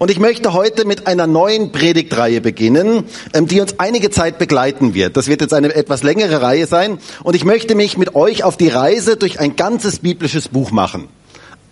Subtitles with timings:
[0.00, 3.04] Und ich möchte heute mit einer neuen Predigtreihe beginnen,
[3.34, 5.14] ähm, die uns einige Zeit begleiten wird.
[5.14, 6.96] Das wird jetzt eine etwas längere Reihe sein.
[7.22, 11.08] Und ich möchte mich mit euch auf die Reise durch ein ganzes biblisches Buch machen.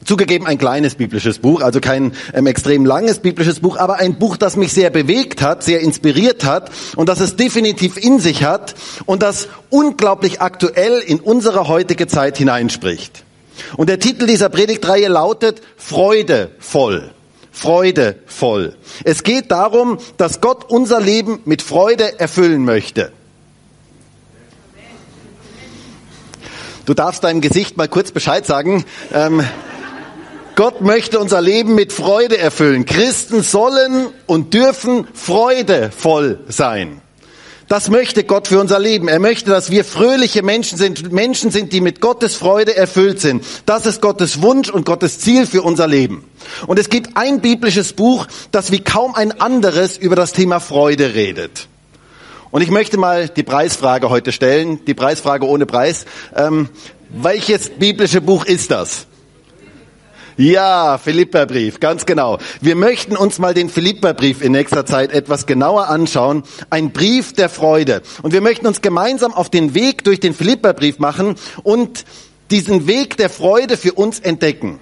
[0.04, 4.36] Zugegeben ein kleines biblisches Buch, also kein ähm, extrem langes biblisches Buch, aber ein Buch,
[4.36, 8.74] das mich sehr bewegt hat, sehr inspiriert hat und das es definitiv in sich hat
[9.06, 13.24] und das unglaublich aktuell in unsere heutige Zeit hineinspricht.
[13.78, 17.12] Und der Titel dieser Predigtreihe lautet Freudevoll.
[17.58, 18.76] Freudevoll.
[19.02, 23.10] Es geht darum, dass Gott unser Leben mit Freude erfüllen möchte.
[26.86, 28.84] Du darfst deinem Gesicht mal kurz Bescheid sagen.
[29.12, 29.42] Ähm,
[30.54, 32.86] Gott möchte unser Leben mit Freude erfüllen.
[32.86, 37.00] Christen sollen und dürfen freudevoll sein.
[37.68, 39.08] Das möchte Gott für unser Leben.
[39.08, 43.44] Er möchte, dass wir fröhliche Menschen sind, Menschen sind, die mit Gottes Freude erfüllt sind.
[43.66, 46.24] Das ist Gottes Wunsch und Gottes Ziel für unser Leben.
[46.66, 51.14] Und es gibt ein biblisches Buch, das wie kaum ein anderes über das Thema Freude
[51.14, 51.68] redet.
[52.50, 56.06] Und ich möchte mal die Preisfrage heute stellen, die Preisfrage ohne Preis.
[56.34, 56.70] Ähm,
[57.10, 59.06] welches biblische Buch ist das?
[60.38, 62.38] Ja, Philipperbrief, ganz genau.
[62.60, 66.44] Wir möchten uns mal den Philipperbrief in nächster Zeit etwas genauer anschauen.
[66.70, 68.02] Ein Brief der Freude.
[68.22, 72.04] Und wir möchten uns gemeinsam auf den Weg durch den Philipperbrief machen und
[72.52, 74.78] diesen Weg der Freude für uns entdecken.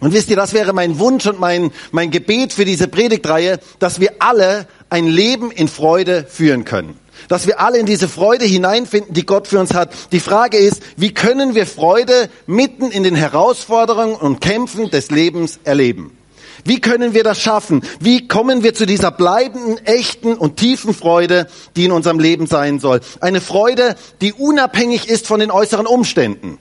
[0.00, 3.98] Und wisst ihr, das wäre mein Wunsch und mein, mein Gebet für diese Predigtreihe, dass
[3.98, 9.14] wir alle ein Leben in Freude führen können dass wir alle in diese Freude hineinfinden,
[9.14, 9.90] die Gott für uns hat.
[10.12, 15.58] Die Frage ist, wie können wir Freude mitten in den Herausforderungen und Kämpfen des Lebens
[15.64, 16.16] erleben?
[16.64, 17.82] Wie können wir das schaffen?
[18.00, 22.80] Wie kommen wir zu dieser bleibenden, echten und tiefen Freude, die in unserem Leben sein
[22.80, 23.00] soll?
[23.20, 26.58] Eine Freude, die unabhängig ist von den äußeren Umständen.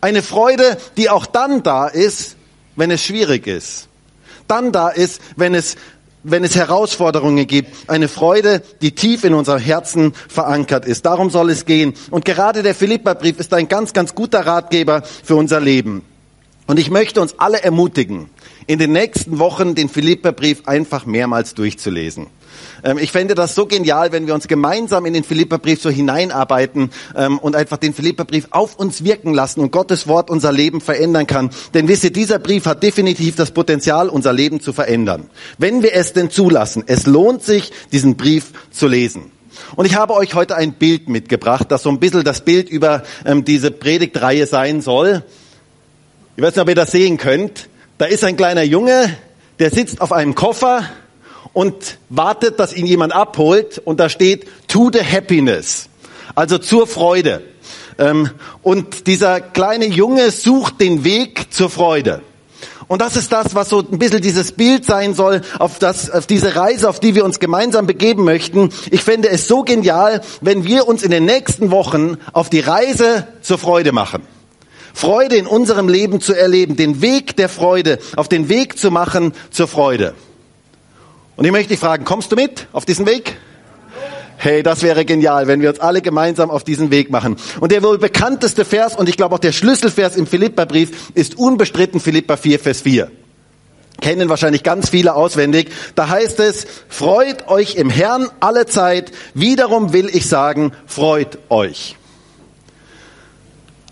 [0.00, 2.36] Eine Freude, die auch dann da ist,
[2.74, 3.88] wenn es schwierig ist.
[4.48, 5.76] Dann da ist, wenn es
[6.28, 11.06] wenn es Herausforderungen gibt, eine Freude, die tief in unserem Herzen verankert ist.
[11.06, 11.94] Darum soll es gehen.
[12.10, 16.02] Und gerade der Philipperbrief ist ein ganz, ganz guter Ratgeber für unser Leben.
[16.66, 18.28] Und ich möchte uns alle ermutigen,
[18.66, 22.26] in den nächsten Wochen den Philipperbrief einfach mehrmals durchzulesen.
[22.84, 26.90] Ähm, ich fände das so genial, wenn wir uns gemeinsam in den Philipperbrief so hineinarbeiten
[27.14, 31.26] ähm, und einfach den Philipperbrief auf uns wirken lassen und Gottes Wort unser Leben verändern
[31.26, 31.50] kann.
[31.74, 35.28] Denn wisst ihr, dieser Brief hat definitiv das Potenzial, unser Leben zu verändern.
[35.58, 39.32] Wenn wir es denn zulassen, es lohnt sich, diesen Brief zu lesen.
[39.74, 43.02] Und ich habe euch heute ein Bild mitgebracht, das so ein bisschen das Bild über
[43.24, 45.22] ähm, diese Predigtreihe sein soll.
[46.36, 47.68] Ich weiß nicht, ob ihr das sehen könnt.
[47.98, 49.16] Da ist ein kleiner Junge,
[49.58, 50.84] der sitzt auf einem Koffer
[51.52, 55.88] und wartet, dass ihn jemand abholt und da steht to the happiness,
[56.34, 57.42] also zur Freude.
[57.98, 58.30] Ähm,
[58.62, 62.22] und dieser kleine Junge sucht den Weg zur Freude.
[62.88, 66.26] Und das ist das, was so ein bisschen dieses Bild sein soll, auf, das, auf
[66.26, 68.70] diese Reise, auf die wir uns gemeinsam begeben möchten.
[68.90, 73.26] Ich fände es so genial, wenn wir uns in den nächsten Wochen auf die Reise
[73.42, 74.22] zur Freude machen.
[74.94, 79.34] Freude in unserem Leben zu erleben, den Weg der Freude, auf den Weg zu machen
[79.50, 80.14] zur Freude.
[81.36, 83.36] Und ich möchte dich fragen, kommst du mit auf diesen Weg?
[84.38, 87.36] Hey, das wäre genial, wenn wir uns alle gemeinsam auf diesen Weg machen.
[87.60, 92.00] Und der wohl bekannteste Vers und ich glaube auch der Schlüsselvers im Philipperbrief ist unbestritten
[92.00, 93.10] Philippa 4, Vers 4.
[94.00, 95.70] Kennen wahrscheinlich ganz viele auswendig.
[95.94, 99.10] Da heißt es, freut euch im Herrn alle Zeit.
[99.32, 101.95] Wiederum will ich sagen, freut euch.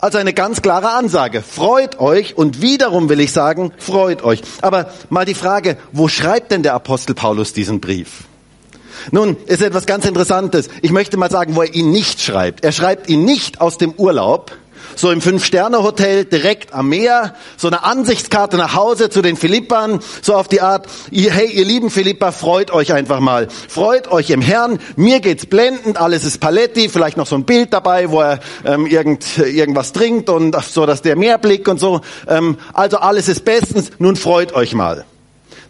[0.04, 1.40] Also eine ganz klare Ansage.
[1.40, 4.42] Freut euch und wiederum will ich sagen, freut euch.
[4.60, 8.24] Aber mal die Frage, wo schreibt denn der Apostel Paulus diesen Brief?
[9.12, 10.68] Nun, ist etwas ganz Interessantes.
[10.82, 12.64] Ich möchte mal sagen, wo er ihn nicht schreibt.
[12.64, 14.52] Er schreibt ihn nicht aus dem Urlaub,
[14.96, 20.34] so im Fünf-Sterne-Hotel direkt am Meer, so eine Ansichtskarte nach Hause zu den Philippern, so
[20.34, 23.48] auf die Art, hey, ihr lieben Philippa, freut euch einfach mal.
[23.68, 27.72] Freut euch im Herrn, mir geht's blendend, alles ist Paletti, vielleicht noch so ein Bild
[27.72, 32.00] dabei, wo er ähm, irgend, irgendwas trinkt und so, dass der Meerblick und so.
[32.28, 35.04] Ähm, also alles ist bestens, nun freut euch mal.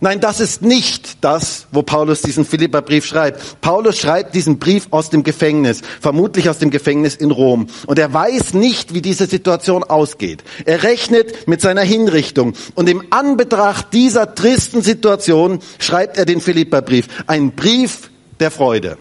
[0.00, 3.60] Nein, das ist nicht das, wo Paulus diesen Philipperbrief schreibt.
[3.60, 7.68] Paulus schreibt diesen Brief aus dem Gefängnis, vermutlich aus dem Gefängnis in Rom.
[7.86, 10.44] Und er weiß nicht, wie diese Situation ausgeht.
[10.64, 12.54] Er rechnet mit seiner Hinrichtung.
[12.74, 17.06] Und im Anbetracht dieser tristen Situation schreibt er den Philipperbrief.
[17.26, 18.10] Ein Brief
[18.40, 18.98] der Freude.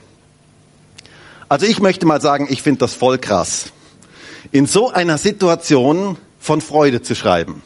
[1.49, 3.65] Also ich möchte mal sagen, ich finde das voll krass.
[4.51, 7.61] In so einer Situation von Freude zu schreiben.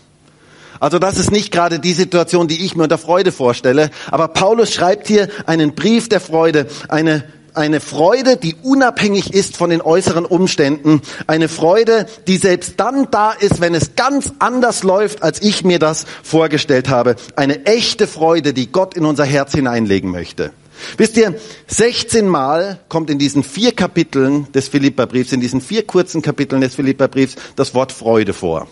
[0.79, 3.89] Also das ist nicht gerade die Situation, die ich mir unter Freude vorstelle.
[4.11, 9.69] Aber Paulus schreibt hier einen Brief der Freude, eine, eine Freude, die unabhängig ist von
[9.69, 11.01] den äußeren Umständen.
[11.25, 15.79] Eine Freude, die selbst dann da ist, wenn es ganz anders läuft, als ich mir
[15.79, 17.15] das vorgestellt habe.
[17.35, 20.51] Eine echte Freude, die Gott in unser Herz hineinlegen möchte.
[20.97, 21.33] Wisst ihr,
[21.67, 26.75] 16 Mal kommt in diesen vier Kapiteln des Philipperbriefs, in diesen vier kurzen Kapiteln des
[26.75, 28.67] Philipperbriefs das Wort Freude vor.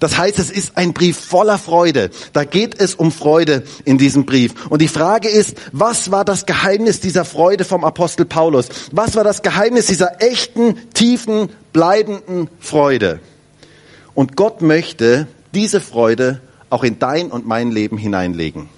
[0.00, 2.10] Das heißt, es ist ein Brief voller Freude.
[2.32, 4.54] Da geht es um Freude in diesem Brief.
[4.68, 8.68] Und die Frage ist, was war das Geheimnis dieser Freude vom Apostel Paulus?
[8.92, 13.20] Was war das Geheimnis dieser echten, tiefen, bleibenden Freude?
[14.14, 16.40] Und Gott möchte diese Freude
[16.70, 18.68] auch in dein und mein Leben hineinlegen.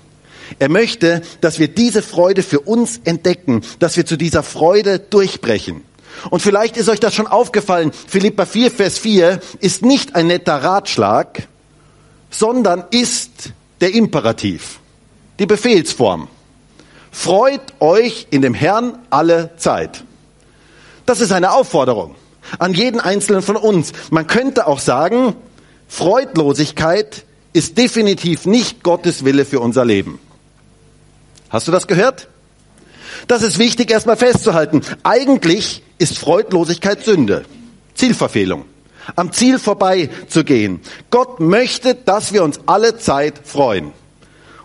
[0.59, 5.83] Er möchte, dass wir diese Freude für uns entdecken, dass wir zu dieser Freude durchbrechen.
[6.29, 10.63] Und vielleicht ist euch das schon aufgefallen, Philippa 4, Vers 4 ist nicht ein netter
[10.63, 11.49] Ratschlag,
[12.31, 14.81] sondern ist der Imperativ,
[15.39, 16.29] die Befehlsform.
[17.11, 20.05] Freut euch in dem Herrn alle Zeit.
[21.07, 22.15] Das ist eine Aufforderung
[22.59, 23.93] an jeden Einzelnen von uns.
[24.11, 25.35] Man könnte auch sagen,
[25.89, 30.19] Freudlosigkeit ist definitiv nicht Gottes Wille für unser Leben.
[31.49, 32.29] Hast du das gehört?
[33.27, 34.83] Das ist wichtig erstmal festzuhalten.
[35.03, 37.45] Eigentlich ist Freudlosigkeit Sünde,
[37.95, 38.65] Zielverfehlung,
[39.17, 40.81] am Ziel vorbei zu gehen.
[41.11, 43.93] Gott möchte, dass wir uns alle Zeit freuen.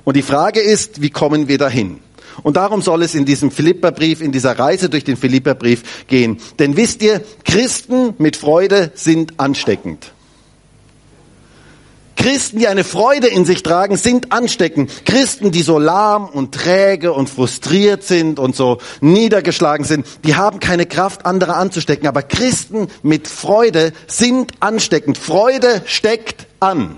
[0.04, 2.00] Und die Frage ist, wie kommen wir dahin?
[2.44, 6.38] Und darum soll es in diesem Philipperbrief, in dieser Reise durch den Philipperbrief gehen.
[6.60, 10.12] Denn wisst ihr, Christen mit Freude sind ansteckend.
[12.16, 15.06] Christen, die eine Freude in sich tragen, sind ansteckend.
[15.06, 20.60] Christen, die so lahm und träge und frustriert sind und so niedergeschlagen sind, die haben
[20.60, 22.08] keine Kraft, andere anzustecken.
[22.08, 25.18] Aber Christen mit Freude sind ansteckend.
[25.18, 26.98] Freude steckt an.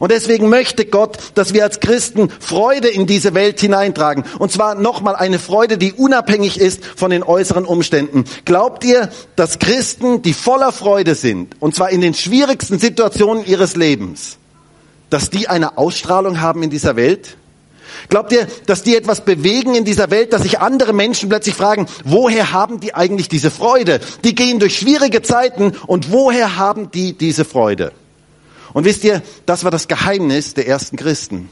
[0.00, 4.24] Und deswegen möchte Gott, dass wir als Christen Freude in diese Welt hineintragen.
[4.38, 8.24] Und zwar nochmal eine Freude, die unabhängig ist von den äußeren Umständen.
[8.44, 13.76] Glaubt ihr, dass Christen, die voller Freude sind, und zwar in den schwierigsten Situationen ihres
[13.76, 14.38] Lebens,
[15.10, 17.36] dass die eine Ausstrahlung haben in dieser Welt?
[18.08, 21.86] Glaubt ihr, dass die etwas bewegen in dieser Welt, dass sich andere Menschen plötzlich fragen,
[22.04, 24.00] woher haben die eigentlich diese Freude?
[24.24, 27.92] Die gehen durch schwierige Zeiten und woher haben die diese Freude?
[28.74, 31.48] Und wisst ihr, das war das Geheimnis der ersten Christen.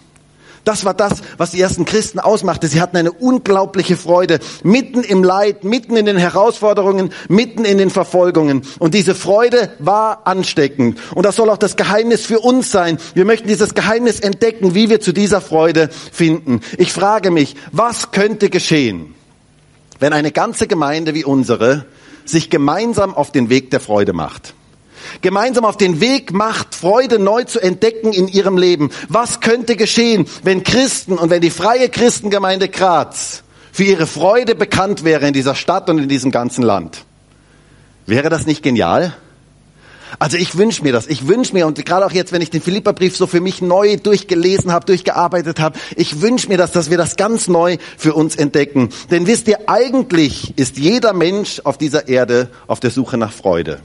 [0.65, 2.69] Das war das, was die ersten Christen ausmachte.
[2.69, 7.91] Sie hatten eine unglaubliche Freude mitten im Leid, mitten in den Herausforderungen, mitten in den
[7.91, 8.63] Verfolgungen.
[8.79, 10.99] Und diese Freude war ansteckend.
[11.15, 12.99] Und das soll auch das Geheimnis für uns sein.
[13.15, 16.61] Wir möchten dieses Geheimnis entdecken, wie wir zu dieser Freude finden.
[16.79, 19.15] Ich frage mich, was könnte geschehen,
[19.99, 21.87] wenn eine ganze Gemeinde wie unsere
[22.25, 24.55] sich gemeinsam auf den Weg der Freude macht?
[25.21, 28.91] Gemeinsam auf den Weg macht, Freude neu zu entdecken in ihrem Leben.
[29.09, 35.05] Was könnte geschehen, wenn Christen und wenn die freie Christengemeinde Graz für ihre Freude bekannt
[35.05, 37.05] wäre in dieser Stadt und in diesem ganzen Land?
[38.07, 39.15] Wäre das nicht genial?
[40.19, 41.07] Also ich wünsche mir das.
[41.07, 43.97] Ich wünsche mir, und gerade auch jetzt, wenn ich den Philipperbrief so für mich neu
[43.97, 48.37] durchgelesen habe, durchgearbeitet habe, ich wünsche mir das, dass wir das ganz neu für uns
[48.37, 48.91] entdecken.
[49.11, 53.81] Denn wisst ihr, eigentlich ist jeder Mensch auf dieser Erde auf der Suche nach Freude.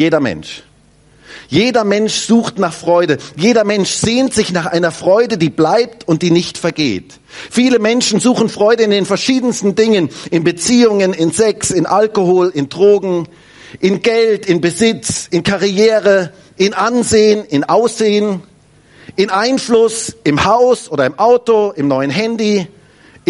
[0.00, 0.62] Jeder Mensch.
[1.48, 3.18] Jeder Mensch sucht nach Freude.
[3.36, 7.20] Jeder Mensch sehnt sich nach einer Freude, die bleibt und die nicht vergeht.
[7.28, 12.70] Viele Menschen suchen Freude in den verschiedensten Dingen, in Beziehungen, in Sex, in Alkohol, in
[12.70, 13.28] Drogen,
[13.78, 18.42] in Geld, in Besitz, in Karriere, in Ansehen, in Aussehen,
[19.16, 22.68] in Einfluss, im Haus oder im Auto, im neuen Handy,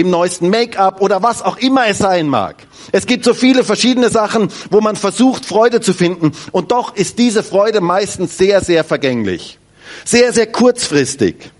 [0.00, 2.56] im neuesten Make-up oder was auch immer es sein mag.
[2.92, 6.32] Es gibt so viele verschiedene Sachen, wo man versucht, Freude zu finden.
[6.52, 9.58] Und doch ist diese Freude meistens sehr, sehr vergänglich.
[10.04, 11.50] Sehr, sehr kurzfristig.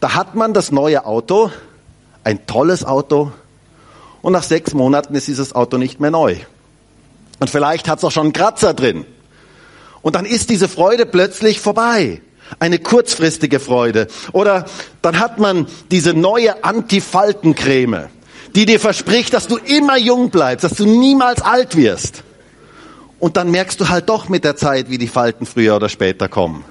[0.00, 1.50] Da hat man das neue Auto,
[2.24, 3.32] ein tolles Auto,
[4.22, 6.36] und nach sechs Monaten ist dieses Auto nicht mehr neu.
[7.38, 9.06] Und vielleicht hat es auch schon einen Kratzer drin.
[10.02, 12.20] Und dann ist diese Freude plötzlich vorbei.
[12.58, 14.08] Eine kurzfristige Freude.
[14.32, 14.66] Oder
[15.02, 18.08] dann hat man diese neue Antifaltencreme
[18.54, 22.24] die dir verspricht, dass du immer jung bleibst, dass du niemals alt wirst.
[23.18, 26.28] Und dann merkst du halt doch mit der Zeit, wie die Falten früher oder später
[26.28, 26.64] kommen.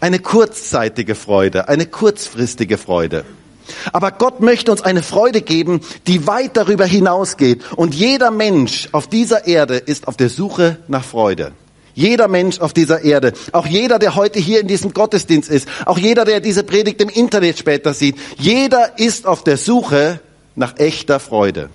[0.00, 3.24] Eine kurzzeitige Freude, eine kurzfristige Freude.
[3.92, 7.62] Aber Gott möchte uns eine Freude geben, die weit darüber hinausgeht.
[7.76, 11.52] Und jeder Mensch auf dieser Erde ist auf der Suche nach Freude.
[12.00, 15.98] Jeder Mensch auf dieser Erde, auch jeder, der heute hier in diesem Gottesdienst ist, auch
[15.98, 20.18] jeder, der diese Predigt im Internet später sieht, jeder ist auf der Suche
[20.54, 21.68] nach echter Freude.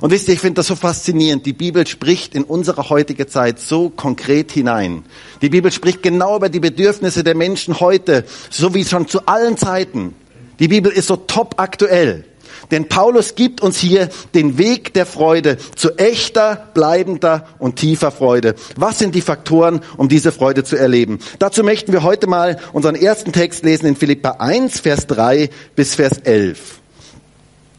[0.00, 1.46] Und wisst ihr, ich finde das so faszinierend.
[1.46, 5.02] Die Bibel spricht in unsere heutige Zeit so konkret hinein.
[5.42, 9.56] Die Bibel spricht genau über die Bedürfnisse der Menschen heute, so wie schon zu allen
[9.56, 10.14] Zeiten.
[10.60, 12.24] Die Bibel ist so top aktuell.
[12.70, 18.54] Denn Paulus gibt uns hier den Weg der Freude zu echter, bleibender und tiefer Freude.
[18.76, 21.18] Was sind die Faktoren, um diese Freude zu erleben?
[21.38, 25.94] Dazu möchten wir heute mal unseren ersten Text lesen in Philippa 1, Vers 3 bis
[25.94, 26.80] Vers 11.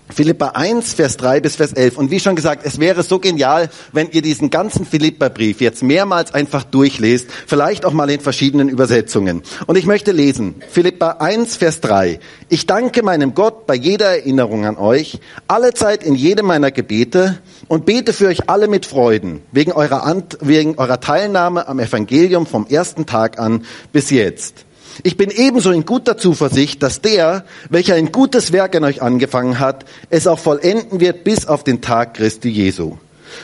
[0.10, 1.98] Philippa 1, Vers 3 bis Vers 11.
[1.98, 6.34] Und wie schon gesagt, es wäre so genial, wenn ihr diesen ganzen Philippa-Brief jetzt mehrmals
[6.34, 9.44] einfach durchlest, vielleicht auch mal in verschiedenen Übersetzungen.
[9.66, 12.20] Und ich möchte lesen, Philippa 1, Vers 3.
[12.50, 17.40] Ich danke meinem Gott bei jeder Erinnerung an euch, alle Zeit in jedem meiner Gebete
[17.68, 22.46] und bete für euch alle mit Freuden, wegen eurer, Ant wegen eurer Teilnahme am Evangelium
[22.46, 24.67] vom ersten Tag an bis jetzt
[25.04, 29.60] ich bin ebenso in guter Zuversicht, dass der, welcher ein gutes Werk an euch angefangen
[29.60, 32.98] hat, es auch vollenden wird bis auf den Tag Christi Jesu.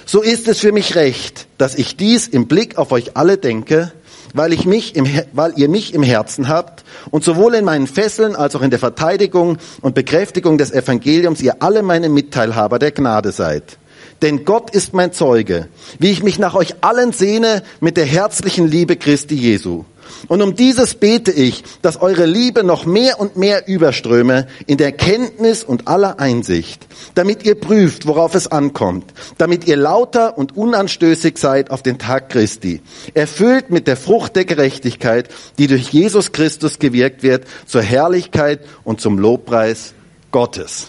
[0.06, 3.92] So ist es für mich recht, dass ich dies im Blick auf euch alle denke,
[4.34, 8.36] weil, ich mich im, weil ihr mich im Herzen habt und sowohl in meinen Fesseln
[8.36, 13.32] als auch in der Verteidigung und Bekräftigung des Evangeliums ihr alle meine Mitteilhaber der Gnade
[13.32, 13.78] seid.
[14.22, 15.68] Denn Gott ist mein Zeuge,
[16.00, 19.84] wie ich mich nach euch allen sehne mit der herzlichen Liebe Christi Jesu.
[20.28, 24.92] Und um dieses bete ich, dass eure Liebe noch mehr und mehr überströme in der
[24.92, 31.38] Kenntnis und aller Einsicht, damit ihr prüft, worauf es ankommt, damit ihr lauter und unanstößig
[31.38, 32.82] seid auf den Tag Christi,
[33.14, 39.02] erfüllt mit der Frucht der Gerechtigkeit, die durch Jesus Christus gewirkt wird, zur Herrlichkeit und
[39.02, 39.94] zum Lobpreis
[40.32, 40.88] Gottes.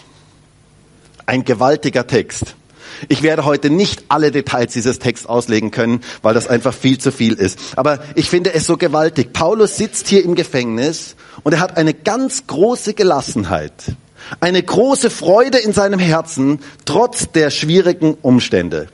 [1.25, 2.55] Ein gewaltiger Text.
[3.07, 7.11] Ich werde heute nicht alle Details dieses Texts auslegen können, weil das einfach viel zu
[7.11, 7.59] viel ist.
[7.75, 9.33] Aber ich finde es so gewaltig.
[9.33, 13.73] Paulus sitzt hier im Gefängnis und er hat eine ganz große Gelassenheit,
[14.39, 18.87] eine große Freude in seinem Herzen, trotz der schwierigen Umstände.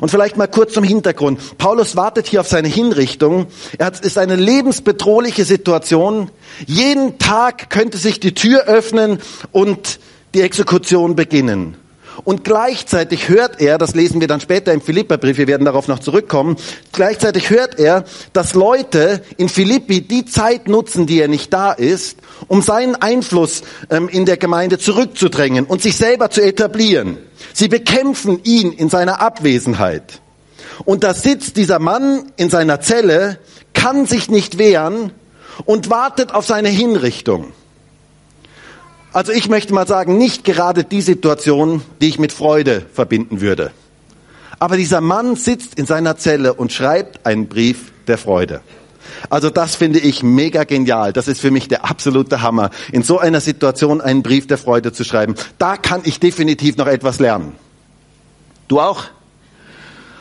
[0.00, 1.58] Und vielleicht mal kurz zum Hintergrund.
[1.58, 3.46] Paulus wartet hier auf seine Hinrichtung.
[3.78, 6.30] Er hat, ist eine lebensbedrohliche Situation.
[6.66, 9.20] Jeden Tag könnte sich die Tür öffnen
[9.52, 9.98] und
[10.34, 11.76] die Exekution beginnen.
[12.24, 15.98] Und gleichzeitig hört er, das lesen wir dann später im Philipperbrief, wir werden darauf noch
[15.98, 16.56] zurückkommen,
[16.92, 22.18] gleichzeitig hört er, dass Leute in Philippi die Zeit nutzen, die er nicht da ist,
[22.48, 27.18] um seinen Einfluss ähm, in der Gemeinde zurückzudrängen und sich selber zu etablieren.
[27.52, 30.20] Sie bekämpfen ihn in seiner Abwesenheit.
[30.84, 33.38] Und da sitzt dieser Mann in seiner Zelle,
[33.74, 35.12] kann sich nicht wehren
[35.64, 37.52] und wartet auf seine Hinrichtung.
[39.12, 43.72] Also ich möchte mal sagen, nicht gerade die Situation, die ich mit Freude verbinden würde.
[44.60, 48.60] Aber dieser Mann sitzt in seiner Zelle und schreibt einen Brief der Freude.
[49.28, 51.12] Also das finde ich mega genial.
[51.12, 54.92] Das ist für mich der absolute Hammer, in so einer Situation einen Brief der Freude
[54.92, 55.34] zu schreiben.
[55.58, 57.52] Da kann ich definitiv noch etwas lernen.
[58.68, 59.06] Du auch?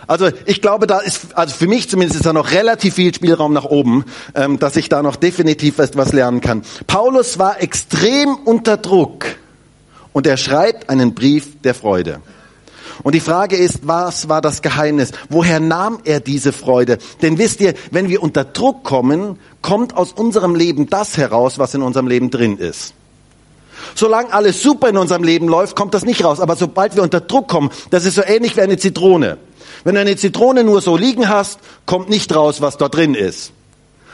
[0.10, 3.54] Also ich glaube, da ist, also für mich zumindest ist da noch relativ viel Spielraum
[3.54, 6.64] nach oben, ähm, dass ich da noch definitiv etwas lernen kann.
[6.88, 9.26] Paulus war extrem unter Druck
[10.12, 12.22] und er schreibt einen Brief der Freude.
[13.04, 15.12] Und die Frage ist, was war das Geheimnis?
[15.30, 16.98] Woher nahm er diese Freude?
[17.22, 21.76] Denn wisst ihr, wenn wir unter Druck kommen, kommt aus unserem Leben das heraus, was
[21.76, 22.96] in unserem Leben drin ist.
[23.94, 26.40] Solange alles super in unserem Leben läuft, kommt das nicht raus.
[26.40, 29.38] Aber sobald wir unter Druck kommen, das ist so ähnlich wie eine Zitrone.
[29.84, 33.52] Wenn du eine Zitrone nur so liegen hast, kommt nicht raus, was dort drin ist.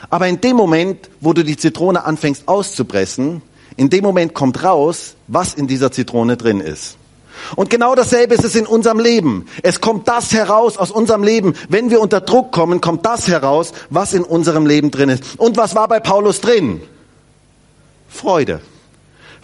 [0.09, 3.41] Aber in dem Moment, wo du die Zitrone anfängst auszupressen,
[3.77, 6.97] in dem Moment kommt raus, was in dieser Zitrone drin ist.
[7.55, 9.45] Und genau dasselbe ist es in unserem Leben.
[9.61, 11.53] Es kommt das heraus aus unserem Leben.
[11.69, 15.37] Wenn wir unter Druck kommen, kommt das heraus, was in unserem Leben drin ist.
[15.37, 16.81] Und was war bei Paulus drin?
[18.07, 18.61] Freude.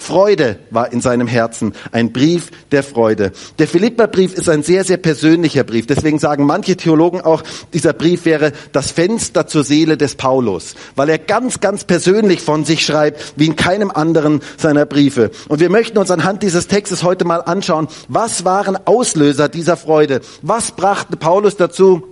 [0.02, 3.32] Freude war in seinem Herzen, ein Brief der Freude.
[3.60, 5.86] Der Philipperbrief ist ein sehr, sehr persönlicher Brief.
[5.86, 11.10] Deswegen sagen manche Theologen auch, dieser Brief wäre das Fenster zur Seele des Paulus, weil
[11.10, 15.30] er ganz, ganz persönlich von sich schreibt, wie in keinem anderen seiner Briefe.
[15.48, 20.22] Und wir möchten uns anhand dieses Textes heute mal anschauen, was waren Auslöser dieser Freude?
[20.42, 22.11] Was brachte Paulus dazu,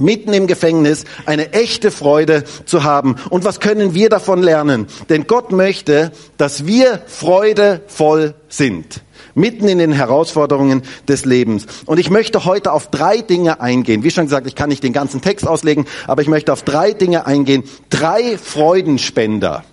[0.00, 3.16] mitten im Gefängnis eine echte Freude zu haben.
[3.30, 4.86] Und was können wir davon lernen?
[5.08, 9.02] Denn Gott möchte, dass wir freudevoll sind.
[9.34, 11.66] Mitten in den Herausforderungen des Lebens.
[11.86, 14.02] Und ich möchte heute auf drei Dinge eingehen.
[14.02, 16.92] Wie schon gesagt, ich kann nicht den ganzen Text auslegen, aber ich möchte auf drei
[16.92, 17.62] Dinge eingehen.
[17.90, 19.64] Drei Freudenspender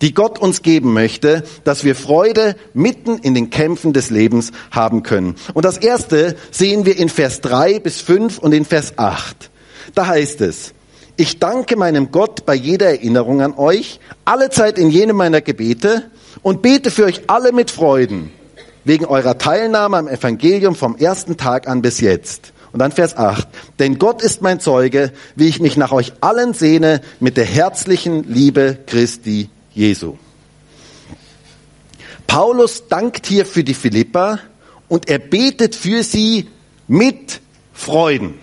[0.00, 5.02] die Gott uns geben möchte, dass wir Freude mitten in den Kämpfen des Lebens haben
[5.02, 5.36] können.
[5.54, 9.50] Und das erste sehen wir in Vers drei bis fünf und in Vers acht.
[9.94, 10.72] Da heißt es,
[11.16, 16.10] ich danke meinem Gott bei jeder Erinnerung an euch, alle Zeit in jenem meiner Gebete
[16.42, 18.32] und bete für euch alle mit Freuden,
[18.84, 22.52] wegen eurer Teilnahme am Evangelium vom ersten Tag an bis jetzt.
[22.72, 23.48] Und dann Vers 8.
[23.80, 28.24] Denn Gott ist mein Zeuge, wie ich mich nach euch allen sehne mit der herzlichen
[28.32, 30.16] Liebe Christi Jesu.
[32.26, 34.38] Paulus dankt hier für die Philipper
[34.88, 36.48] und er betet für sie
[36.86, 37.40] mit
[37.74, 38.38] Freuden.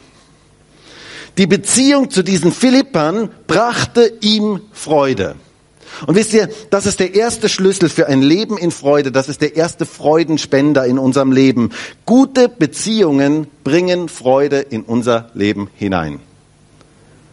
[1.38, 5.36] Die Beziehung zu diesen Philippern brachte ihm Freude.
[6.06, 9.12] Und wisst ihr, das ist der erste Schlüssel für ein Leben in Freude.
[9.12, 11.72] Das ist der erste Freudenspender in unserem Leben.
[12.06, 16.20] Gute Beziehungen bringen Freude in unser Leben hinein.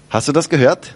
[0.08, 0.94] Hast du das gehört?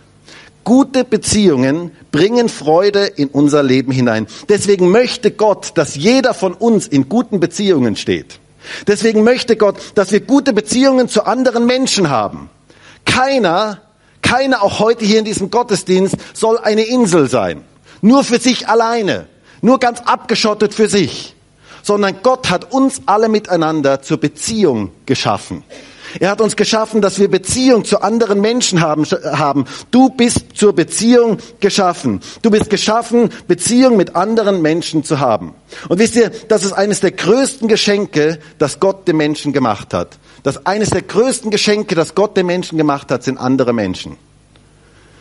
[0.65, 4.27] Gute Beziehungen bringen Freude in unser Leben hinein.
[4.49, 8.39] Deswegen möchte Gott, dass jeder von uns in guten Beziehungen steht.
[8.87, 12.51] Deswegen möchte Gott, dass wir gute Beziehungen zu anderen Menschen haben.
[13.09, 13.81] Keiner
[14.29, 17.65] keiner, auch heute hier in diesem Gottesdienst, soll eine Insel sein.
[18.03, 19.27] Nur für sich alleine.
[19.63, 21.35] Nur ganz abgeschottet für sich.
[21.83, 25.65] Sondern Gott hat uns alle miteinander zur Beziehung geschaffen.
[26.21, 29.65] Er hat uns geschaffen, dass wir Beziehung zu anderen Menschen haben, haben.
[29.91, 32.21] Du bist zur Beziehung geschaffen.
[32.43, 35.55] Du bist geschaffen, Beziehung mit anderen Menschen zu haben.
[35.89, 40.19] Und wisst ihr, das ist eines der größten Geschenke, das Gott dem Menschen gemacht hat
[40.43, 44.17] dass eines der größten Geschenke, das Gott den Menschen gemacht hat, sind andere Menschen.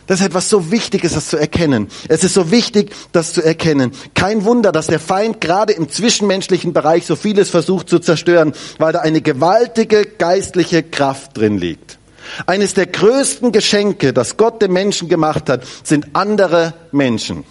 [0.08, 1.88] Das ist etwas so Wichtiges, das zu erkennen.
[2.08, 3.92] Es ist so wichtig, das zu erkennen.
[4.14, 8.94] Kein Wunder, dass der Feind gerade im zwischenmenschlichen Bereich so vieles versucht zu zerstören, weil
[8.94, 11.98] da eine gewaltige geistliche Kraft drin liegt.
[12.46, 17.44] Eines der größten Geschenke, das Gott den Menschen gemacht hat, sind andere Menschen.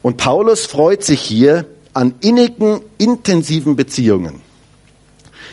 [0.00, 4.42] Und Paulus freut sich hier an innigen, intensiven Beziehungen.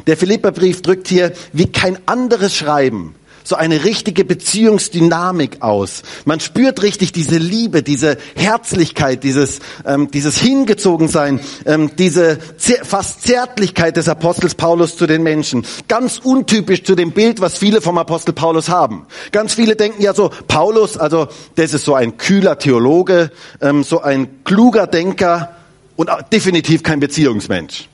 [0.08, 6.04] Der Philipperbrief drückt hier wie kein anderes Schreiben so eine richtige Beziehungsdynamik aus.
[6.26, 12.40] Man spürt richtig diese Liebe, diese Herzlichkeit, dieses, ähm, dieses Hingezogensein, ähm, diese
[12.84, 15.66] fast Zärtlichkeit des Apostels Paulus zu den Menschen.
[15.88, 19.06] Ganz untypisch zu dem Bild, was viele vom Apostel Paulus haben.
[19.32, 23.32] Ganz viele denken ja so, Paulus, also das ist so ein kühler Theologe,
[23.62, 25.56] ähm, so ein kluger Denker
[25.96, 27.91] und definitiv kein Beziehungsmensch.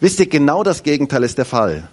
[0.00, 1.88] Wisst ihr, genau das Gegenteil ist der Fall.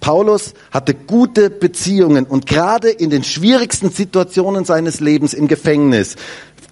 [0.00, 6.16] Paulus hatte gute Beziehungen und gerade in den schwierigsten Situationen seines Lebens im Gefängnis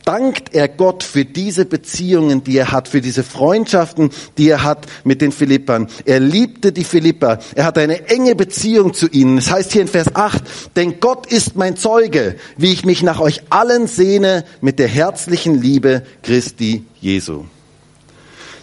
[0.07, 4.87] dankt er Gott für diese Beziehungen, die er hat, für diese Freundschaften, die er hat
[5.02, 5.88] mit den Philippern.
[6.05, 7.40] Er liebte die Philipper.
[7.57, 9.38] Er hatte eine enge Beziehung zu ihnen.
[9.38, 10.44] Es das heißt hier in Vers 8,
[10.77, 15.61] denn Gott ist mein Zeuge, wie ich mich nach euch allen sehne mit der herzlichen
[15.61, 17.44] Liebe Christi Jesu.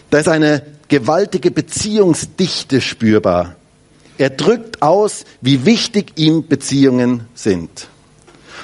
[0.08, 3.56] Da ist eine gewaltige Beziehungsdichte spürbar.
[4.18, 7.88] Er drückt aus, wie wichtig ihm Beziehungen sind.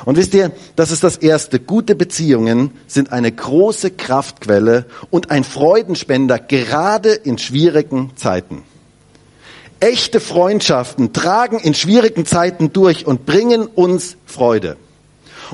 [0.04, 1.60] Und wisst ihr, das ist das Erste.
[1.60, 8.62] Gute Beziehungen sind eine große Kraftquelle und ein Freudenspender, gerade in schwierigen Zeiten.
[9.80, 14.76] Echte Freundschaften tragen in schwierigen Zeiten durch und bringen uns Freude.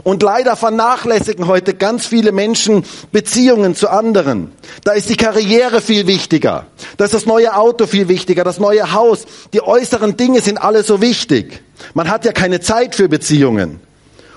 [0.02, 4.52] Und leider vernachlässigen heute ganz viele Menschen Beziehungen zu anderen.
[4.85, 6.66] Da ist die Karriere viel wichtiger.
[6.96, 9.26] Da ist das neue Auto viel wichtiger, das neue Haus.
[9.52, 11.62] Die äußeren Dinge sind alle so wichtig.
[11.94, 13.80] Man hat ja keine Zeit für Beziehungen.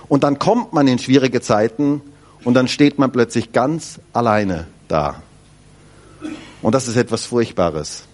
[0.07, 2.01] Und dann kommt man in schwierige Zeiten
[2.43, 5.21] und dann steht man plötzlich ganz alleine da.
[6.61, 8.08] Und das ist etwas Furchtbares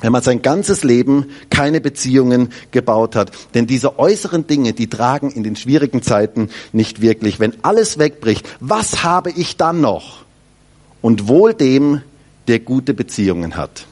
[0.00, 3.32] wenn man sein ganzes Leben keine Beziehungen gebaut hat.
[3.54, 7.40] Denn diese äußeren Dinge, die tragen in den schwierigen Zeiten nicht wirklich.
[7.40, 10.24] Wenn alles wegbricht, was habe ich dann noch?
[11.02, 12.02] Und wohl dem,
[12.48, 13.86] der gute Beziehungen hat.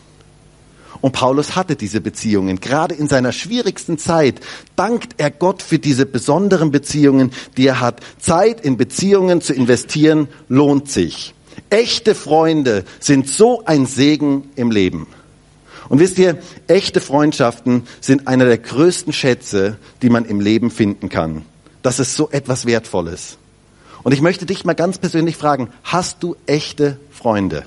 [1.00, 2.60] Und Paulus hatte diese Beziehungen.
[2.60, 4.40] Gerade in seiner schwierigsten Zeit
[4.74, 8.00] dankt er Gott für diese besonderen Beziehungen, die er hat.
[8.18, 11.34] Zeit in Beziehungen zu investieren lohnt sich.
[11.70, 15.06] Echte Freunde sind so ein Segen im Leben.
[15.88, 21.08] Und wisst ihr, echte Freundschaften sind einer der größten Schätze, die man im Leben finden
[21.08, 21.44] kann.
[21.82, 23.38] Das ist so etwas Wertvolles.
[24.02, 27.64] Und ich möchte dich mal ganz persönlich fragen, hast du echte Freunde?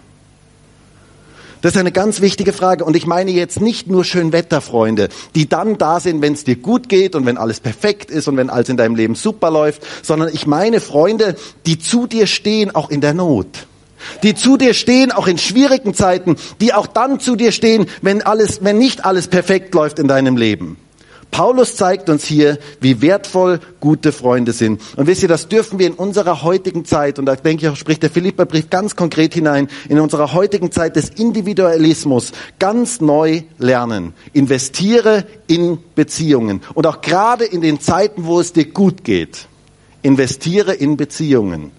[1.62, 2.84] Das ist eine ganz wichtige Frage.
[2.86, 6.90] Und ich meine jetzt nicht nur Schönwetterfreunde, die dann da sind, wenn es dir gut
[6.90, 10.30] geht und wenn alles perfekt ist und wenn alles in deinem Leben super läuft, sondern
[10.34, 11.36] ich meine Freunde,
[11.68, 13.68] die zu dir stehen, auch in der Not
[14.24, 18.22] die zu dir stehen, auch in schwierigen Zeiten, die auch dann zu dir stehen, wenn
[18.22, 20.78] alles, wenn nicht alles perfekt läuft in deinem Leben.
[21.32, 24.82] Paulus zeigt uns hier, wie wertvoll gute Freunde sind.
[24.98, 27.78] Und wisst ihr, das dürfen wir in unserer heutigen Zeit, und da denke ich auch,
[27.78, 34.14] spricht der Philipperbrief ganz konkret hinein, in unserer heutigen Zeit des Individualismus ganz neu lernen.
[34.34, 36.62] Investiere in Beziehungen.
[36.74, 39.48] Und auch gerade in den Zeiten, wo es dir gut geht,
[40.02, 41.72] investiere in Beziehungen.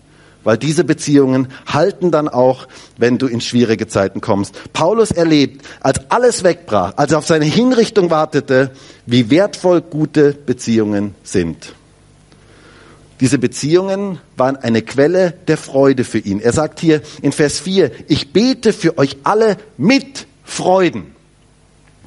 [0.44, 4.72] Weil diese Beziehungen halten dann auch, wenn du in schwierige Zeiten kommst.
[4.72, 8.70] Paulus erlebt, als alles wegbrach, als er auf seine Hinrichtung wartete,
[9.06, 11.74] wie wertvoll gute Beziehungen sind.
[13.20, 16.40] Diese Beziehungen waren eine Quelle der Freude für ihn.
[16.40, 21.14] Er sagt hier in Vers 4, ich bete für euch alle mit Freuden.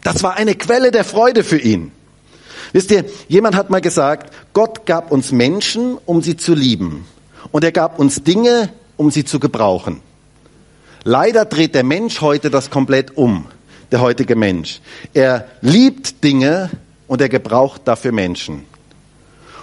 [0.03, 1.91] Das war eine Quelle der Freude für ihn.
[2.73, 7.05] Wisst ihr, jemand hat mal gesagt, Gott gab uns Menschen, um sie zu lieben.
[7.51, 10.01] Und er gab uns Dinge, um sie zu gebrauchen.
[11.03, 13.45] Leider dreht der Mensch heute das komplett um,
[13.91, 14.81] der heutige Mensch.
[15.13, 16.71] Er liebt Dinge
[17.07, 18.65] und er gebraucht dafür Menschen.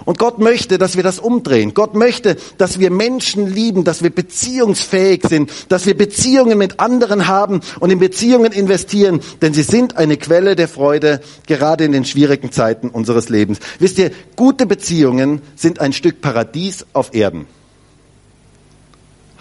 [0.05, 1.75] Und Gott möchte, dass wir das umdrehen.
[1.75, 7.29] Gott möchte, dass wir Menschen lieben, dass wir beziehungsfähig sind, dass wir Beziehungen mit anderen
[7.29, 12.05] haben und in Beziehungen investieren, denn sie sind eine Quelle der Freude, gerade in den
[12.05, 13.59] schwierigen Zeiten unseres Lebens.
[13.79, 17.47] Wisst ihr, gute Beziehungen sind ein Stück Paradies auf Erden.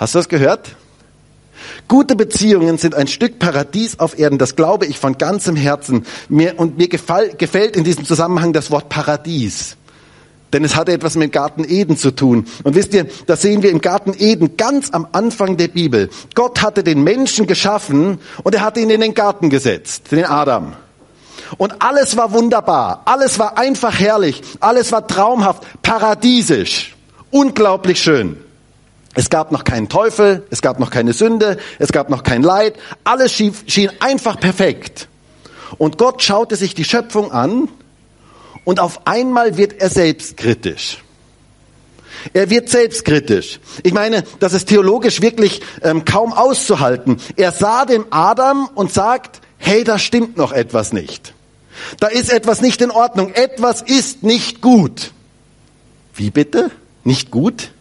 [0.02, 0.76] Hast du das gehört?
[1.88, 4.40] Gute Beziehungen sind ein Stück Paradies auf Erden.
[4.40, 6.08] Das glaube ich von ganzem Herzen.
[6.28, 9.78] Mir, und mir gefall, gefällt in diesem Zusammenhang das Wort Paradies.
[10.54, 12.48] Denn es hatte etwas mit dem Garten Eden zu tun.
[12.64, 16.10] Und wisst ihr, das sehen wir im Garten Eden ganz am Anfang der Bibel.
[16.34, 20.74] Gott hatte den Menschen geschaffen und er hatte ihn in den Garten gesetzt, den Adam.
[21.60, 26.96] Und alles war wunderbar, alles war einfach herrlich, alles war traumhaft, paradiesisch,
[27.30, 28.38] unglaublich schön.
[29.13, 32.76] Es gab noch keinen Teufel, es gab noch keine Sünde, es gab noch kein Leid,
[33.04, 35.08] alles schien einfach perfekt.
[35.78, 37.67] Und Gott schaute sich die Schöpfung an
[38.63, 41.00] und auf einmal wird er selbstkritisch.
[42.34, 43.60] Er wird selbstkritisch.
[43.84, 47.17] Ich meine, das ist theologisch wirklich ähm, kaum auszuhalten.
[47.36, 51.34] Er sah dem Adam und sagt, hey, da stimmt noch etwas nicht.
[52.00, 53.34] Da ist etwas nicht in Ordnung.
[53.34, 55.12] Etwas ist nicht gut.
[56.13, 56.69] Wie bitte?
[57.04, 57.71] Nicht gut?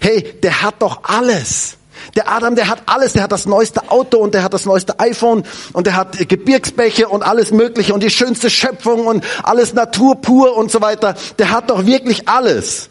[0.00, 1.76] Hey, der hat doch alles.
[2.16, 4.98] Der Adam, der hat alles, der hat das neueste Auto und der hat das neueste
[4.98, 10.20] iPhone und der hat Gebirgsbäche und alles Mögliche und die schönste Schöpfung und alles Natur
[10.20, 11.14] pur und so weiter.
[11.38, 12.88] Der hat doch wirklich alles.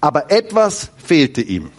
[0.00, 1.70] Aber etwas fehlte ihm.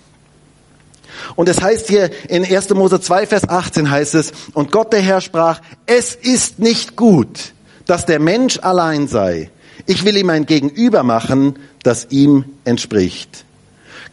[1.36, 2.70] Und es heißt hier in 1.
[2.72, 7.54] Mose 2, Vers 18 heißt es, und Gott der Herr sprach, es ist nicht gut,
[7.86, 9.50] dass der Mensch allein sei.
[9.86, 13.46] Ich will ihm ein Gegenüber machen, das ihm entspricht.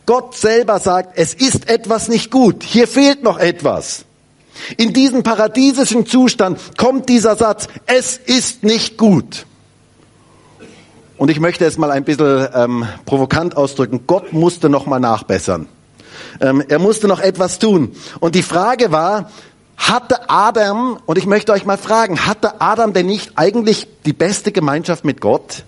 [0.09, 4.07] Gott selber sagt, es ist etwas nicht gut, hier fehlt noch etwas.
[4.79, 9.45] In diesem paradiesischen Zustand kommt dieser Satz, es ist nicht gut.
[11.19, 15.69] Und ich möchte es mal ein bisschen ähm, provokant ausdrücken, Gott musste noch mal nachbessern.
[16.41, 17.95] Ähm, er musste noch etwas tun.
[18.19, 19.31] Und die Frage war,
[19.77, 24.53] hatte Adam, und ich möchte euch mal fragen, hatte Adam denn nicht eigentlich die beste
[24.53, 25.65] Gemeinschaft mit Gott?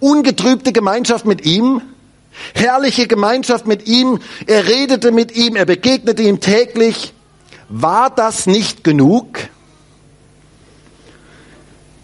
[0.00, 1.82] Ungetrübte Gemeinschaft mit ihm?
[2.54, 4.18] Herrliche Gemeinschaft mit ihm.
[4.46, 7.12] Er redete mit ihm, er begegnete ihm täglich.
[7.68, 9.48] War das nicht genug?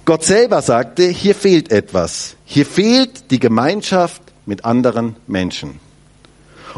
[0.04, 2.36] Gott selber sagte, hier fehlt etwas.
[2.44, 5.80] Hier fehlt die Gemeinschaft mit anderen Menschen.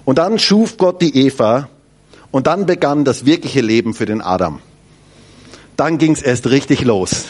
[0.04, 1.68] Und dann schuf Gott die Eva
[2.30, 4.60] und dann begann das wirkliche Leben für den Adam.
[5.76, 7.26] Dann ging es erst richtig los.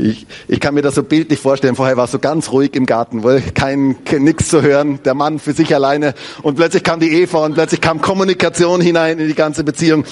[0.00, 1.76] Ich, ich kann mir das so bildlich vorstellen.
[1.76, 5.38] Vorher war es so ganz ruhig im Garten, weil kein, nichts zu hören, der Mann
[5.38, 6.14] für sich alleine.
[6.42, 10.04] Und plötzlich kam die Eva und plötzlich kam Kommunikation hinein in die ganze Beziehung.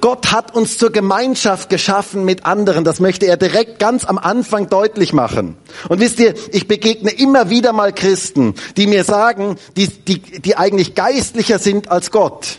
[0.00, 2.82] Gott hat uns zur Gemeinschaft geschaffen mit anderen.
[2.82, 5.56] Das möchte er direkt ganz am Anfang deutlich machen.
[5.88, 10.56] Und wisst ihr, ich begegne immer wieder mal Christen, die mir sagen, die, die, die
[10.56, 12.58] eigentlich geistlicher sind als Gott.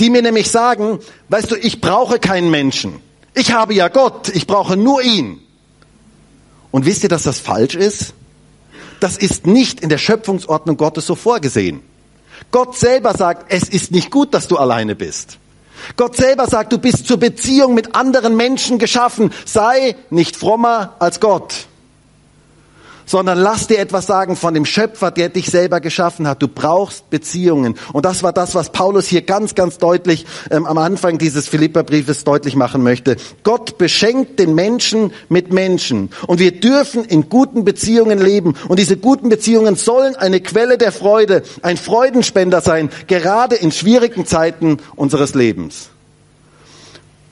[0.00, 2.94] Die mir nämlich sagen, weißt du, ich brauche keinen Menschen.
[3.34, 5.40] Ich habe ja Gott, ich brauche nur ihn.
[6.70, 8.14] Und wisst ihr, dass das falsch ist?
[9.00, 11.82] Das ist nicht in der Schöpfungsordnung Gottes so vorgesehen.
[12.50, 15.38] Gott selber sagt, es ist nicht gut, dass du alleine bist.
[15.96, 19.32] Gott selber sagt, du bist zur Beziehung mit anderen Menschen geschaffen.
[19.44, 21.66] Sei nicht frommer als Gott
[23.06, 26.42] sondern lass dir etwas sagen von dem Schöpfer, der dich selber geschaffen hat.
[26.42, 27.76] Du brauchst Beziehungen.
[27.92, 32.24] Und das war das, was Paulus hier ganz, ganz deutlich ähm, am Anfang dieses Philipperbriefes
[32.24, 33.16] deutlich machen möchte.
[33.42, 36.10] Gott beschenkt den Menschen mit Menschen.
[36.26, 38.54] Und wir dürfen in guten Beziehungen leben.
[38.68, 44.26] Und diese guten Beziehungen sollen eine Quelle der Freude, ein Freudenspender sein, gerade in schwierigen
[44.26, 45.90] Zeiten unseres Lebens.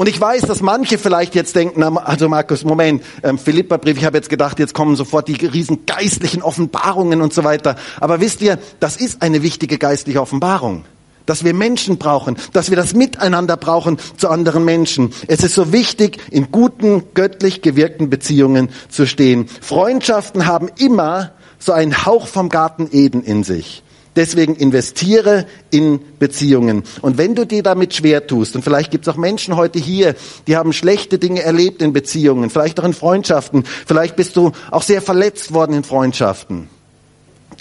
[0.03, 4.17] Und ich weiß, dass manche vielleicht jetzt denken, also Markus, Moment, ähm, Philippa-Brief, ich habe
[4.17, 7.77] jetzt gedacht, jetzt kommen sofort die riesen geistlichen Offenbarungen und so weiter.
[8.01, 10.85] Aber wisst ihr, das ist eine wichtige geistliche Offenbarung.
[11.25, 15.13] Dass wir Menschen brauchen, dass wir das Miteinander brauchen zu anderen Menschen.
[15.29, 19.47] Es ist so wichtig, in guten, göttlich gewirkten Beziehungen zu stehen.
[19.47, 23.85] Freundschaften haben immer so einen Hauch vom Garten Eden in sich.
[24.15, 26.83] Deswegen investiere in Beziehungen.
[27.01, 30.15] Und wenn du dir damit schwer tust, und vielleicht gibt es auch Menschen heute hier,
[30.47, 34.83] die haben schlechte Dinge erlebt in Beziehungen, vielleicht auch in Freundschaften, vielleicht bist du auch
[34.83, 36.69] sehr verletzt worden in Freundschaften,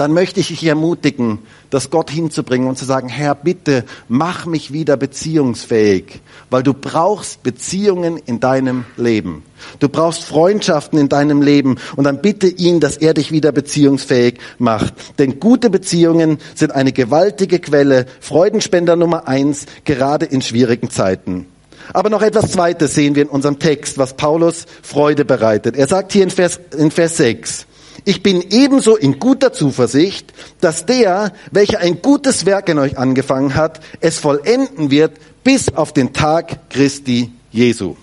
[0.01, 1.37] dann möchte ich dich ermutigen,
[1.69, 7.43] das Gott hinzubringen und zu sagen, Herr, bitte mach mich wieder beziehungsfähig, weil du brauchst
[7.43, 9.43] Beziehungen in deinem Leben.
[9.77, 14.39] Du brauchst Freundschaften in deinem Leben und dann bitte ihn, dass er dich wieder beziehungsfähig
[14.57, 14.95] macht.
[15.19, 21.45] Denn gute Beziehungen sind eine gewaltige Quelle, Freudenspender Nummer eins, gerade in schwierigen Zeiten.
[21.93, 25.75] Aber noch etwas Zweites sehen wir in unserem Text, was Paulus Freude bereitet.
[25.75, 27.67] Er sagt hier in Vers, in Vers 6,
[28.03, 33.55] ich bin ebenso in guter Zuversicht, dass der, welcher ein gutes Werk in euch angefangen
[33.55, 37.95] hat, es vollenden wird bis auf den Tag Christi Jesu.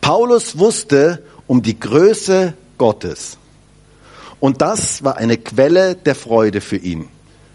[0.00, 3.38] Paulus wusste um die Größe Gottes.
[4.40, 7.08] Und das war eine Quelle der Freude für ihn.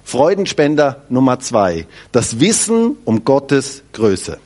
[0.05, 1.85] Freudenspender Nummer zwei.
[2.13, 4.39] Das Wissen um Gottes Größe.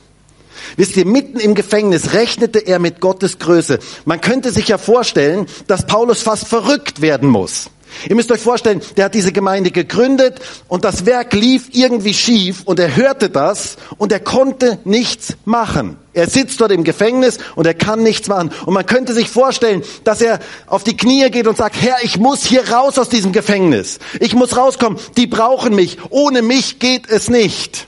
[0.76, 3.78] Wisst ihr, mitten im Gefängnis rechnete er mit Gottes Größe.
[4.04, 7.70] Man könnte sich ja vorstellen, dass Paulus fast verrückt werden muss.
[8.08, 12.62] Ihr müsst euch vorstellen, der hat diese Gemeinde gegründet und das Werk lief irgendwie schief
[12.64, 15.98] und er hörte das und er konnte nichts machen.
[16.14, 18.50] Er sitzt dort im Gefängnis und er kann nichts machen.
[18.66, 22.18] Und man könnte sich vorstellen, dass er auf die Knie geht und sagt, Herr, ich
[22.18, 23.98] muss hier raus aus diesem Gefängnis.
[24.20, 24.98] Ich muss rauskommen.
[25.16, 25.98] Die brauchen mich.
[26.10, 27.86] Ohne mich geht es nicht.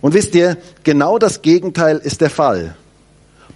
[0.00, 2.76] Und wisst ihr, genau das Gegenteil ist der Fall.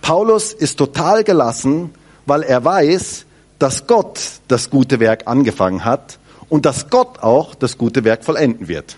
[0.00, 1.90] Paulus ist total gelassen,
[2.26, 3.26] weil er weiß,
[3.58, 8.68] dass Gott das gute Werk angefangen hat und dass Gott auch das gute Werk vollenden
[8.68, 8.96] wird.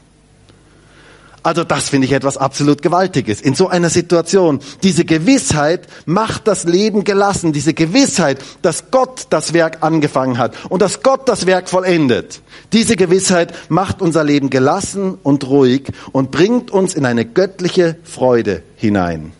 [1.42, 3.40] Also das finde ich etwas absolut Gewaltiges.
[3.40, 7.52] In so einer Situation, diese Gewissheit macht das Leben gelassen.
[7.52, 12.40] Diese Gewissheit, dass Gott das Werk angefangen hat und dass Gott das Werk vollendet.
[12.72, 18.62] Diese Gewissheit macht unser Leben gelassen und ruhig und bringt uns in eine göttliche Freude
[18.76, 19.32] hinein.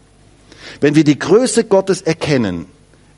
[0.81, 2.67] Wenn wir die Größe Gottes erkennen,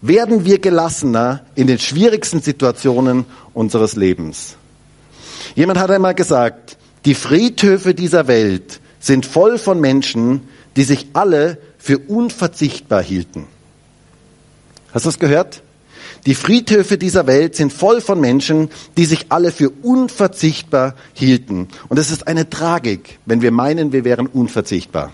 [0.02, 4.56] werden wir gelassener in den schwierigsten Situationen unseres Lebens.
[5.54, 11.58] Jemand hat einmal gesagt, die Friedhöfe dieser Welt sind voll von Menschen, die sich alle
[11.78, 13.46] für unverzichtbar hielten.
[14.92, 15.62] Hast du das gehört?
[16.26, 21.68] Die Friedhöfe dieser Welt sind voll von Menschen, die sich alle für unverzichtbar hielten.
[21.88, 25.12] Und es ist eine Tragik, wenn wir meinen, wir wären unverzichtbar.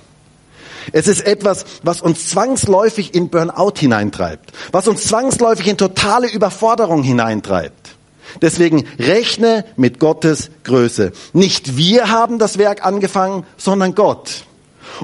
[0.93, 7.03] Es ist etwas, was uns zwangsläufig in Burnout hineintreibt, was uns zwangsläufig in totale Überforderung
[7.03, 7.97] hineintreibt.
[8.43, 11.13] Deswegen rechne mit Gottes Größe.
[11.33, 14.45] Nicht wir haben das Werk angefangen, sondern Gott.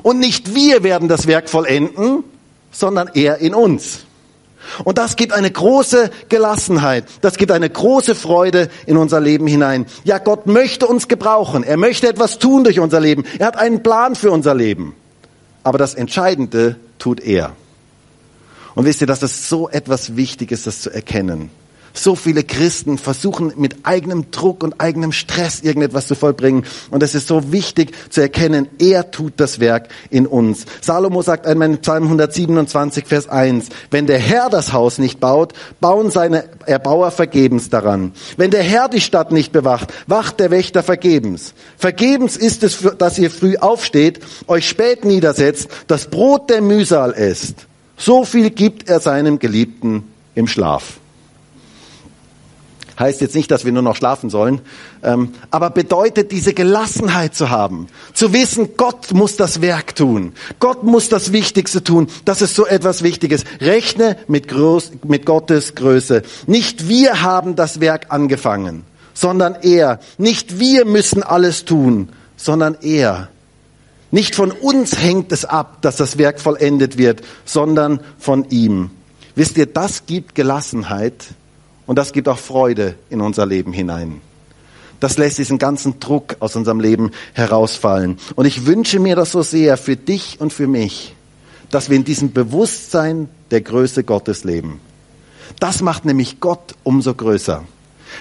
[0.02, 2.24] Und nicht wir werden das Werk vollenden,
[2.70, 4.00] sondern er in uns.
[4.84, 9.86] Und das gibt eine große Gelassenheit, das gibt eine große Freude in unser Leben hinein.
[10.04, 13.82] Ja, Gott möchte uns gebrauchen, er möchte etwas tun durch unser Leben, er hat einen
[13.82, 14.94] Plan für unser Leben.
[15.62, 17.52] Aber das Entscheidende tut er.
[18.74, 21.50] Und wisst ihr, dass das so etwas Wichtiges, das zu erkennen.
[21.96, 26.64] So viele Christen versuchen mit eigenem Druck und eigenem Stress irgendetwas zu vollbringen.
[26.90, 30.66] Und es ist so wichtig zu erkennen, er tut das Werk in uns.
[30.82, 35.54] Salomo sagt einmal in Psalm 127, Vers 1, wenn der Herr das Haus nicht baut,
[35.80, 38.12] bauen seine Erbauer vergebens daran.
[38.36, 41.54] Wenn der Herr die Stadt nicht bewacht, wacht der Wächter vergebens.
[41.78, 47.66] Vergebens ist es, dass ihr früh aufsteht, euch spät niedersetzt, das Brot der Mühsal esst.
[47.96, 50.04] So viel gibt er seinem Geliebten
[50.34, 50.98] im Schlaf.
[52.98, 54.62] Heißt jetzt nicht, dass wir nur noch schlafen sollen,
[55.02, 60.82] ähm, aber bedeutet diese Gelassenheit zu haben, zu wissen, Gott muss das Werk tun, Gott
[60.82, 63.44] muss das Wichtigste tun, das ist so etwas Wichtiges.
[63.60, 66.22] Rechne mit, Groß, mit Gottes Größe.
[66.46, 70.00] Nicht wir haben das Werk angefangen, sondern er.
[70.16, 73.28] Nicht wir müssen alles tun, sondern er.
[74.10, 78.90] Nicht von uns hängt es ab, dass das Werk vollendet wird, sondern von ihm.
[79.34, 81.26] Wisst ihr, das gibt Gelassenheit
[81.86, 84.20] und das gibt auch Freude in unser Leben hinein.
[85.00, 88.18] Das lässt diesen ganzen Druck aus unserem Leben herausfallen.
[88.34, 91.14] Und ich wünsche mir das so sehr für dich und für mich,
[91.70, 94.80] dass wir in diesem Bewusstsein der Größe Gottes leben.
[95.60, 97.64] Das macht nämlich Gott umso größer.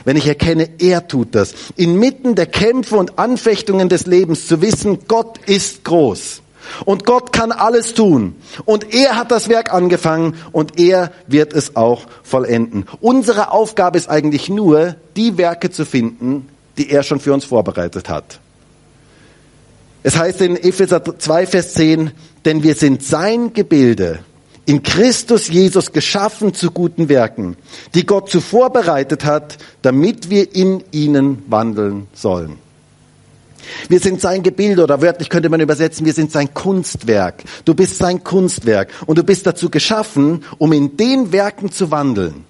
[0.03, 1.53] Wenn ich erkenne, er tut das.
[1.77, 6.41] Inmitten der Kämpfe und Anfechtungen des Lebens zu wissen, Gott ist groß.
[6.85, 8.35] Und Gott kann alles tun.
[8.65, 12.85] Und er hat das Werk angefangen und er wird es auch vollenden.
[13.01, 18.09] Unsere Aufgabe ist eigentlich nur, die Werke zu finden, die er schon für uns vorbereitet
[18.09, 18.39] hat.
[20.03, 22.11] Es heißt in Epheser 2, Vers 10,
[22.45, 24.19] denn wir sind sein Gebilde,
[24.65, 27.55] in Christus Jesus geschaffen zu guten Werken,
[27.93, 32.64] die Gott zuvor bereitet hat, damit wir in ihnen wandeln sollen.
[33.89, 37.43] Wir sind sein Gebilde oder wörtlich könnte man übersetzen, wir sind sein Kunstwerk.
[37.65, 42.45] Du bist sein Kunstwerk und du bist dazu geschaffen, um in den Werken zu wandeln,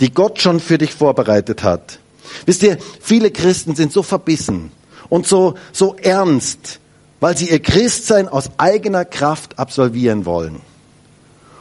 [0.00, 1.98] die Gott schon für dich vorbereitet hat.
[2.46, 4.70] Wisst ihr, viele Christen sind so verbissen
[5.08, 6.80] und so, so ernst,
[7.20, 10.60] weil sie ihr Christsein aus eigener Kraft absolvieren wollen.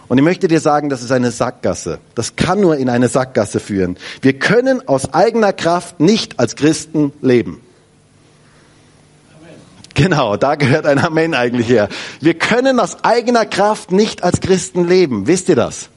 [0.07, 1.99] Und ich möchte dir sagen, das ist eine Sackgasse.
[2.15, 3.95] Das kann nur in eine Sackgasse führen.
[4.21, 7.61] Wir können aus eigener Kraft nicht als Christen leben.
[9.99, 11.89] Genau, da gehört ein Amen eigentlich her.
[12.21, 15.27] Wir können aus eigener Kraft nicht als Christen leben.
[15.27, 15.89] Wisst ihr das?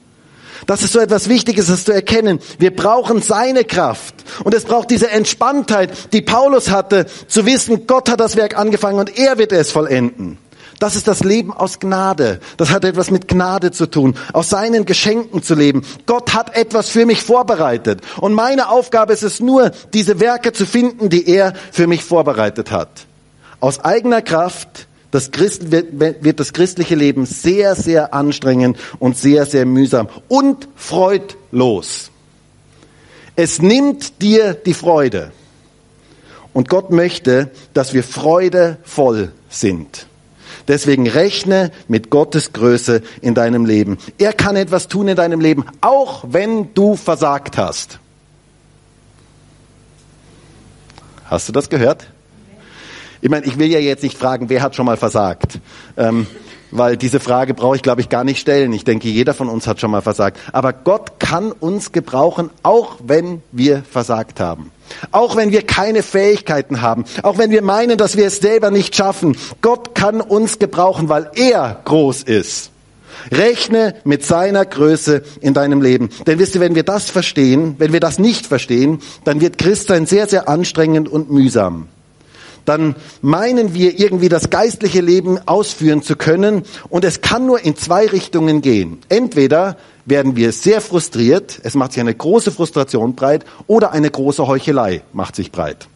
[0.67, 2.41] Das ist so etwas Wichtiges, das zu erkennen.
[2.59, 4.17] Wir brauchen seine Kraft.
[4.43, 8.99] Und es braucht diese Entspanntheit, die Paulus hatte, zu wissen, Gott hat das Werk angefangen
[8.99, 10.39] und er wird es vollenden.
[10.81, 12.41] Das ist das Leben aus Gnade.
[12.57, 15.87] Das hat etwas mit Gnade zu tun, aus seinen Geschenken zu leben.
[16.07, 18.01] Gott hat etwas für mich vorbereitet.
[18.17, 22.73] Und meine Aufgabe ist es nur, diese Werke zu finden, die er für mich vorbereitet
[22.73, 23.07] hat.
[23.63, 29.47] Aus eigener Kraft das Christ, wird, wird das christliche Leben sehr, sehr anstrengend und sehr,
[29.47, 32.11] sehr mühsam und freudlos.
[33.37, 35.31] Es nimmt dir die Freude.
[36.53, 40.07] Und Gott möchte, dass wir freudevoll sind.
[40.67, 43.97] Deswegen rechne mit Gottes Größe in deinem Leben.
[44.19, 48.01] Er kann etwas tun in deinem Leben, auch wenn du versagt hast.
[51.27, 52.12] Hast du das gehört?
[53.23, 55.61] Ich meine, ich will ja jetzt nicht fragen, wer hat schon mal versagt.
[55.97, 56.27] Ähm,
[56.73, 58.73] weil diese Frage brauche ich, glaube ich, gar nicht stellen.
[58.73, 60.39] Ich denke, jeder von uns hat schon mal versagt.
[60.53, 64.73] Aber Gott kann uns gebrauchen, auch wenn wir versagt haben.
[65.13, 67.05] Auch wenn wir keine Fähigkeiten haben.
[67.23, 69.37] Auch wenn wir meinen, dass wir es selber nicht schaffen.
[69.61, 72.73] Gott kann uns gebrauchen, weil er groß ist.
[73.31, 76.09] Rechne mit seiner Größe in deinem Leben.
[76.27, 80.07] Denn wisst ihr, wenn wir das verstehen, wenn wir das nicht verstehen, dann wird Christsein
[80.07, 81.87] sehr, sehr anstrengend und mühsam
[82.65, 87.77] dann meinen wir irgendwie das geistliche Leben ausführen zu können und es kann nur in
[87.77, 88.99] zwei Richtungen gehen.
[89.09, 94.47] Entweder werden wir sehr frustriert, es macht sich eine große Frustration breit oder eine große
[94.47, 95.89] Heuchelei macht sich breit.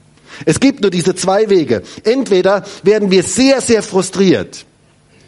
[0.45, 1.83] Es gibt nur diese zwei Wege.
[2.05, 4.67] Entweder werden wir sehr, sehr frustriert.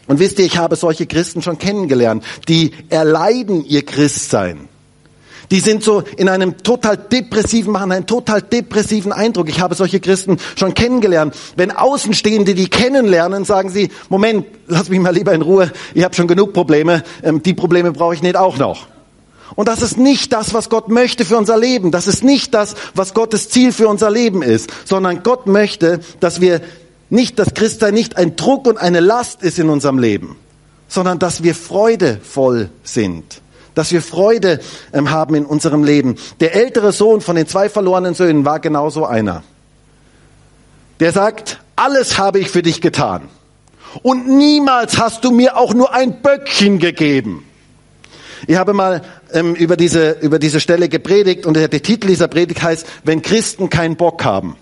[0.07, 4.68] Und wisst ihr, ich habe solche Christen schon kennengelernt, die erleiden ihr Christsein.
[5.51, 9.49] Die sind so in einem total depressiven, machen einen total depressiven Eindruck.
[9.49, 11.35] Ich habe solche Christen schon kennengelernt.
[11.57, 16.15] Wenn Außenstehende die kennenlernen, sagen sie, Moment, lass mich mal lieber in Ruhe, ich habe
[16.15, 18.89] schon genug Probleme, ähm, die Probleme brauche ich nicht auch noch.
[19.55, 21.91] Und das ist nicht das, was Gott möchte für unser Leben.
[21.91, 26.43] Das ist nicht das, was Gottes Ziel für unser Leben ist, sondern Gott möchte, dass
[26.43, 26.61] wir
[27.09, 30.37] nicht, dass Christsein nicht ein Druck und eine Last ist in unserem Leben,
[30.89, 33.41] sondern dass wir freudevoll sind
[33.79, 34.59] dass wir Freude
[34.93, 36.17] ähm, haben in unserem Leben.
[36.41, 39.45] Der ältere Sohn von den zwei verlorenen Söhnen war genauso einer.
[40.99, 43.29] Der sagt, alles habe ich für dich getan.
[44.03, 47.45] Und niemals hast du mir auch nur ein Böckchen gegeben.
[48.49, 52.27] Ich habe mal ähm, über, diese, über diese Stelle gepredigt und der, der Titel dieser
[52.27, 54.57] Predigt heißt, wenn Christen keinen Bock haben.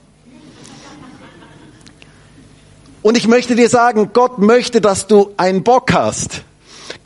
[3.00, 6.42] Und ich möchte dir sagen, Gott möchte, dass du einen Bock hast.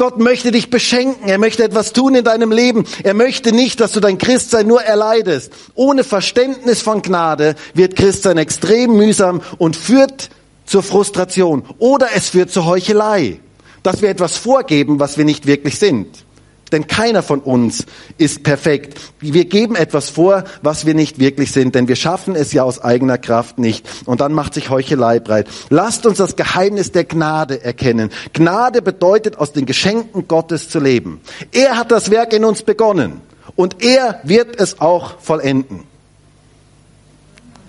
[0.00, 1.28] Gott möchte dich beschenken.
[1.28, 2.86] Er möchte etwas tun in deinem Leben.
[3.02, 5.52] Er möchte nicht, dass du dein Christsein nur erleidest.
[5.74, 10.30] Ohne Verständnis von Gnade wird Christsein extrem mühsam und führt
[10.64, 11.64] zur Frustration.
[11.78, 13.40] Oder es führt zur Heuchelei.
[13.82, 16.24] Dass wir etwas vorgeben, was wir nicht wirklich sind.
[16.72, 17.84] Denn keiner von uns
[18.16, 18.98] ist perfekt.
[19.18, 22.82] Wir geben etwas vor, was wir nicht wirklich sind, denn wir schaffen es ja aus
[22.82, 23.88] eigener Kraft nicht.
[24.06, 25.48] Und dann macht sich Heuchelei breit.
[25.68, 28.10] Lasst uns das Geheimnis der Gnade erkennen.
[28.32, 31.20] Gnade bedeutet, aus den Geschenken Gottes zu leben.
[31.52, 33.20] Er hat das Werk in uns begonnen
[33.56, 35.84] und er wird es auch vollenden.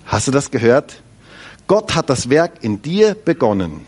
[0.06, 0.94] Hast du das gehört?
[1.66, 3.86] Gott hat das Werk in dir begonnen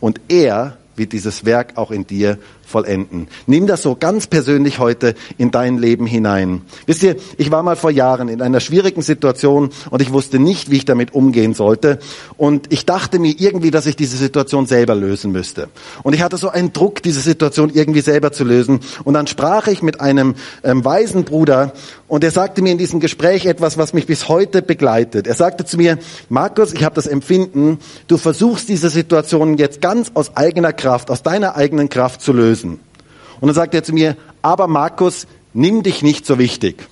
[0.00, 2.38] und er wird dieses Werk auch in dir
[2.72, 3.28] vollenden.
[3.46, 6.62] Nimm das so ganz persönlich heute in dein Leben hinein.
[6.86, 10.70] Wisst ihr, ich war mal vor Jahren in einer schwierigen Situation und ich wusste nicht,
[10.70, 11.98] wie ich damit umgehen sollte.
[12.36, 15.68] Und ich dachte mir irgendwie, dass ich diese Situation selber lösen müsste.
[16.02, 18.80] Und ich hatte so einen Druck, diese Situation irgendwie selber zu lösen.
[19.04, 21.74] Und dann sprach ich mit einem ähm, weisen Bruder
[22.12, 25.26] und er sagte mir in diesem Gespräch etwas, was mich bis heute begleitet.
[25.26, 30.10] Er sagte zu mir, Markus, ich habe das Empfinden, du versuchst diese Situation jetzt ganz
[30.12, 32.61] aus eigener Kraft, aus deiner eigenen Kraft zu lösen.
[32.70, 36.88] Und dann sagte er zu mir, aber Markus, nimm dich nicht so wichtig.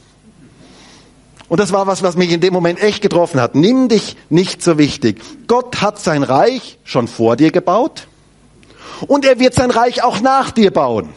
[1.48, 3.56] Und das war was, was mich in dem Moment echt getroffen hat.
[3.56, 5.20] Nimm dich nicht so wichtig.
[5.48, 8.06] Gott hat sein Reich schon vor dir gebaut
[9.08, 11.10] und er wird sein Reich auch nach dir bauen.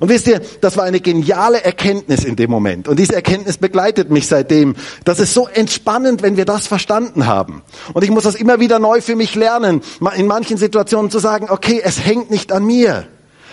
[0.00, 2.88] Und wisst ihr, das war eine geniale Erkenntnis in dem Moment.
[2.88, 4.74] Und diese Erkenntnis begleitet mich seitdem.
[5.04, 7.62] Das ist so entspannend, wenn wir das verstanden haben.
[7.92, 9.82] Und ich muss das immer wieder neu für mich lernen,
[10.16, 13.06] in manchen Situationen zu sagen, okay, es hängt nicht an mir.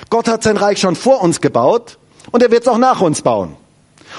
[0.09, 1.97] Gott hat sein Reich schon vor uns gebaut
[2.31, 3.55] und er wird es auch nach uns bauen.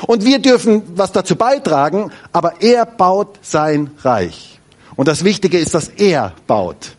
[0.07, 4.61] Und wir dürfen was dazu beitragen, aber er baut sein Reich.
[4.97, 6.93] Und das Wichtige ist, dass er baut.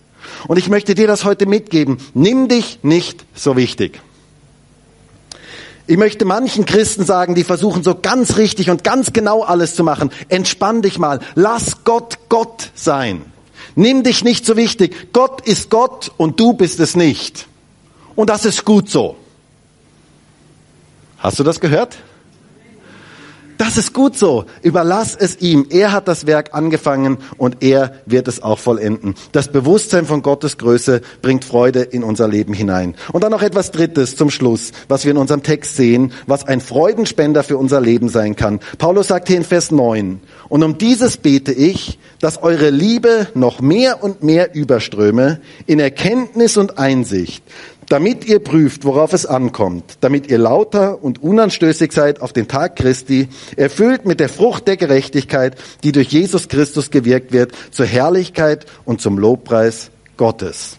[0.48, 1.98] Und ich möchte dir das heute mitgeben.
[2.14, 4.02] Nimm dich nicht so wichtig.
[5.88, 9.84] Ich möchte manchen Christen sagen, die versuchen so ganz richtig und ganz genau alles zu
[9.84, 10.12] machen.
[10.30, 11.20] Entspann dich mal.
[11.36, 13.24] Lass Gott Gott sein.
[13.76, 15.14] Nimm dich nicht so wichtig.
[15.14, 17.48] Gott ist Gott und du bist es nicht.
[18.16, 19.16] Und das ist gut so.
[21.18, 21.98] Hast du das gehört?
[23.62, 24.46] Das ist gut so.
[24.64, 25.68] Überlass es ihm.
[25.70, 29.14] Er hat das Werk angefangen und er wird es auch vollenden.
[29.34, 32.96] Das Bewusstsein von Gottes Größe bringt Freude in unser Leben hinein.
[33.14, 36.60] Und dann noch etwas Drittes zum Schluss, was wir in unserem Text sehen, was ein
[36.60, 38.62] Freudenspender für unser Leben sein kann.
[38.80, 43.62] Paulus sagt hier in Vers 9, und um dieses bete ich, dass eure Liebe noch
[43.62, 47.44] mehr und mehr überströme in Erkenntnis und Einsicht,
[47.92, 52.78] damit ihr prüft, worauf es ankommt, damit ihr lauter und unanstößig seid auf den Tag
[52.78, 53.28] Christi,
[53.58, 59.02] erfüllt mit der Frucht der Gerechtigkeit, die durch Jesus Christus gewirkt wird, zur Herrlichkeit und
[59.02, 60.78] zum Lobpreis Gottes.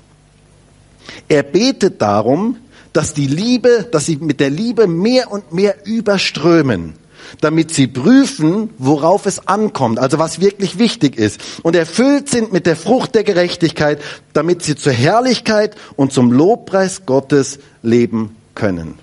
[1.29, 2.57] Er betet darum,
[2.95, 6.95] dass die Liebe, dass sie mit der Liebe mehr und mehr überströmen
[7.41, 12.67] damit sie prüfen, worauf es ankommt, also was wirklich wichtig ist, und erfüllt sind mit
[12.67, 14.01] der Frucht der Gerechtigkeit,
[14.33, 18.99] damit sie zur Herrlichkeit und zum Lobpreis Gottes leben können.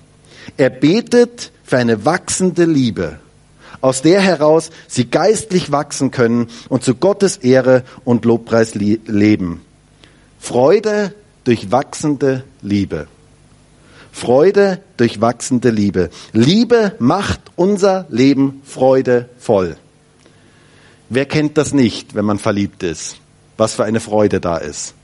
[0.56, 3.18] Er betet für eine wachsende Liebe,
[3.80, 9.62] aus der heraus sie geistlich wachsen können und zu Gottes Ehre und Lobpreis leben.
[10.38, 11.14] Freude
[11.44, 13.06] durch wachsende Liebe.
[14.20, 16.10] Freude durch wachsende Liebe.
[16.34, 19.76] Liebe macht unser Leben freudevoll.
[21.08, 23.16] Wer kennt das nicht, wenn man verliebt ist?
[23.56, 24.94] Was für eine Freude da ist.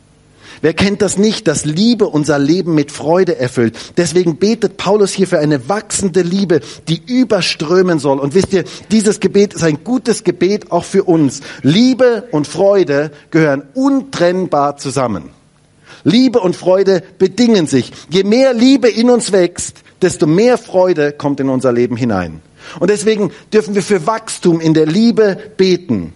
[0.61, 3.77] Wer kennt das nicht, dass Liebe unser Leben mit Freude erfüllt?
[3.97, 8.19] Deswegen betet Paulus hier für eine wachsende Liebe, die überströmen soll.
[8.19, 11.41] Und wisst ihr, dieses Gebet ist ein gutes Gebet auch für uns.
[11.63, 15.31] Liebe und Freude gehören untrennbar zusammen.
[16.07, 17.91] Liebe und Freude bedingen sich.
[18.09, 22.43] Je mehr Liebe in uns wächst, desto mehr Freude kommt in unser Leben hinein.
[22.79, 26.13] Und deswegen dürfen wir für Wachstum in der Liebe beten,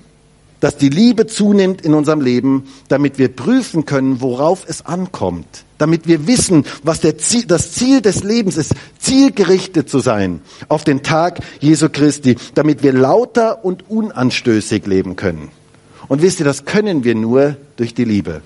[0.60, 6.06] dass die Liebe zunimmt in unserem Leben, damit wir prüfen können, worauf es ankommt, damit
[6.06, 11.40] wir wissen, was Ziel, das Ziel des Lebens ist, zielgerichtet zu sein auf den Tag
[11.58, 15.48] Jesu Christi, damit wir lauter und unanstößig leben können.
[16.06, 18.42] Und wisst ihr, das können wir nur durch die Liebe.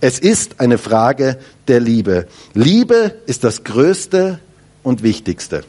[0.00, 1.38] Es ist eine Frage
[1.68, 2.26] der Liebe.
[2.54, 4.40] Liebe ist das Größte
[4.82, 5.64] und Wichtigste.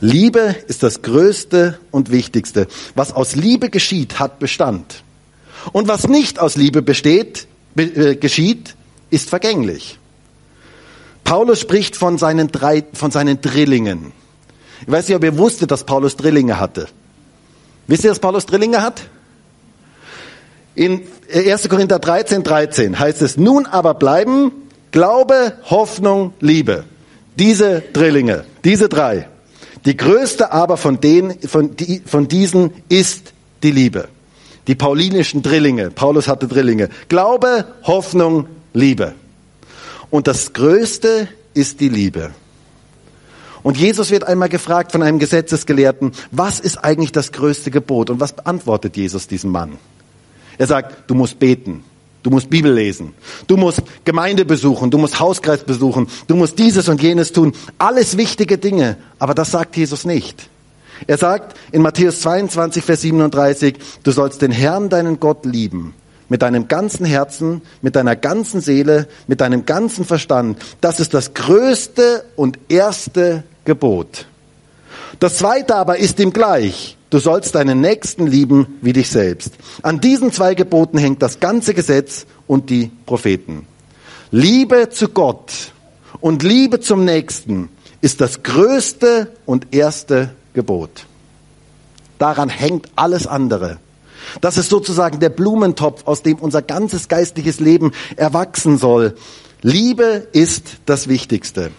[0.00, 2.66] Liebe ist das Größte und Wichtigste.
[2.94, 5.04] Was aus Liebe geschieht, hat Bestand.
[5.72, 7.46] Und was nicht aus Liebe besteht,
[7.76, 8.74] äh, geschieht,
[9.10, 9.98] ist vergänglich.
[11.24, 14.12] Paulus spricht von seinen drei, von seinen Drillingen.
[14.84, 16.88] Ich weiß nicht, ob ihr wusstet, dass Paulus Drillinge hatte.
[17.86, 19.02] Wisst ihr, dass Paulus Drillinge hat?
[20.74, 21.02] In
[21.32, 21.68] 1.
[21.68, 24.52] Korinther 13, 13 heißt es, nun aber bleiben
[24.92, 26.84] Glaube, Hoffnung, Liebe.
[27.38, 29.26] Diese Drillinge, diese drei.
[29.86, 34.08] Die größte aber von, denen, von, die, von diesen ist die Liebe.
[34.68, 35.90] Die paulinischen Drillinge.
[35.90, 36.90] Paulus hatte Drillinge.
[37.08, 39.14] Glaube, Hoffnung, Liebe.
[40.10, 42.30] Und das Größte ist die Liebe.
[43.62, 48.10] Und Jesus wird einmal gefragt von einem Gesetzesgelehrten, was ist eigentlich das größte Gebot?
[48.10, 49.78] Und was beantwortet Jesus diesem Mann?
[50.58, 51.84] Er sagt, du musst beten.
[52.22, 53.14] Du musst Bibel lesen.
[53.48, 54.90] Du musst Gemeinde besuchen.
[54.90, 56.06] Du musst Hauskreis besuchen.
[56.28, 57.52] Du musst dieses und jenes tun.
[57.78, 58.96] Alles wichtige Dinge.
[59.18, 60.48] Aber das sagt Jesus nicht.
[61.08, 65.94] Er sagt in Matthäus 22, Vers 37, du sollst den Herrn, deinen Gott, lieben.
[66.28, 70.58] Mit deinem ganzen Herzen, mit deiner ganzen Seele, mit deinem ganzen Verstand.
[70.80, 74.26] Das ist das größte und erste Gebot.
[75.18, 76.96] Das zweite aber ist ihm gleich.
[77.12, 79.52] Du sollst deinen Nächsten lieben wie dich selbst.
[79.82, 83.66] An diesen zwei Geboten hängt das ganze Gesetz und die Propheten.
[84.30, 85.72] Liebe zu Gott
[86.22, 87.68] und Liebe zum Nächsten
[88.00, 91.04] ist das größte und erste Gebot.
[92.16, 93.76] Daran hängt alles andere.
[94.40, 99.16] Das ist sozusagen der Blumentopf, aus dem unser ganzes geistliches Leben erwachsen soll.
[99.60, 101.72] Liebe ist das Wichtigste.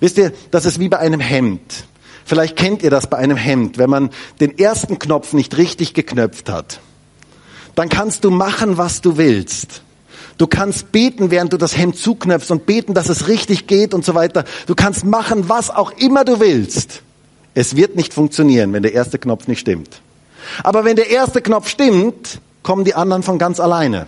[0.00, 1.86] Wisst ihr, das ist wie bei einem Hemd.
[2.24, 4.10] Vielleicht kennt ihr das bei einem Hemd, wenn man
[4.40, 6.80] den ersten Knopf nicht richtig geknöpft hat.
[7.74, 9.82] Dann kannst du machen, was du willst.
[10.38, 14.04] Du kannst beten, während du das Hemd zuknöpfst und beten, dass es richtig geht und
[14.04, 14.44] so weiter.
[14.66, 17.02] Du kannst machen, was auch immer du willst.
[17.54, 20.00] Es wird nicht funktionieren, wenn der erste Knopf nicht stimmt.
[20.62, 24.06] Aber wenn der erste Knopf stimmt, kommen die anderen von ganz alleine.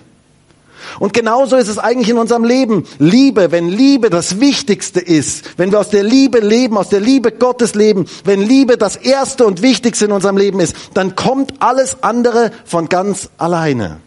[0.99, 2.87] Und genauso ist es eigentlich in unserem Leben.
[2.99, 7.33] Liebe, wenn Liebe das Wichtigste ist, wenn wir aus der Liebe leben, aus der Liebe
[7.33, 12.03] Gottes leben, wenn Liebe das Erste und Wichtigste in unserem Leben ist, dann kommt alles
[12.03, 14.01] andere von ganz alleine.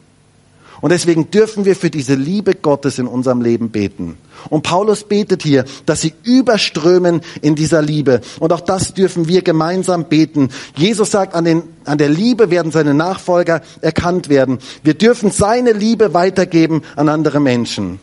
[0.81, 4.17] Und deswegen dürfen wir für diese Liebe Gottes in unserem Leben beten.
[4.49, 8.21] Und Paulus betet hier, dass sie überströmen in dieser Liebe.
[8.39, 10.49] Und auch das dürfen wir gemeinsam beten.
[10.75, 14.59] Jesus sagt, an, den, an der Liebe werden seine Nachfolger erkannt werden.
[14.83, 17.99] Wir dürfen seine Liebe weitergeben an andere Menschen.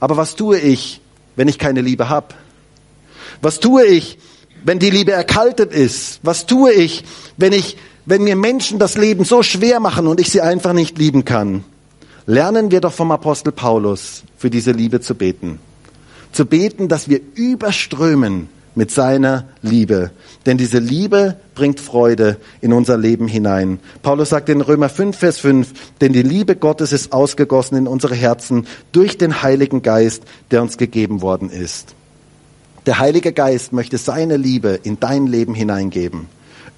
[0.00, 1.00] Aber was tue ich,
[1.36, 2.34] wenn ich keine Liebe habe?
[3.40, 4.18] Was tue ich,
[4.64, 6.18] wenn die Liebe erkaltet ist?
[6.24, 7.04] Was tue ich,
[7.36, 10.98] wenn ich, wenn mir Menschen das Leben so schwer machen und ich sie einfach nicht
[10.98, 11.62] lieben kann?
[12.28, 15.58] Lernen wir doch vom Apostel Paulus für diese Liebe zu beten.
[16.30, 20.10] Zu beten, dass wir überströmen mit seiner Liebe.
[20.44, 23.80] Denn diese Liebe bringt Freude in unser Leben hinein.
[24.02, 25.72] Paulus sagt in Römer 5, Vers 5,
[26.02, 30.76] denn die Liebe Gottes ist ausgegossen in unsere Herzen durch den Heiligen Geist, der uns
[30.76, 31.94] gegeben worden ist.
[32.84, 36.26] Der Heilige Geist möchte seine Liebe in dein Leben hineingeben.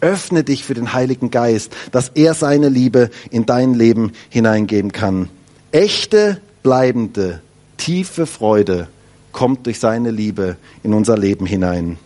[0.01, 5.29] Öffne dich für den Heiligen Geist, dass er seine Liebe in dein Leben hineingeben kann.
[5.73, 7.41] Echte, bleibende,
[7.77, 8.89] tiefe Freude
[9.31, 11.97] kommt durch seine Liebe in unser Leben hinein.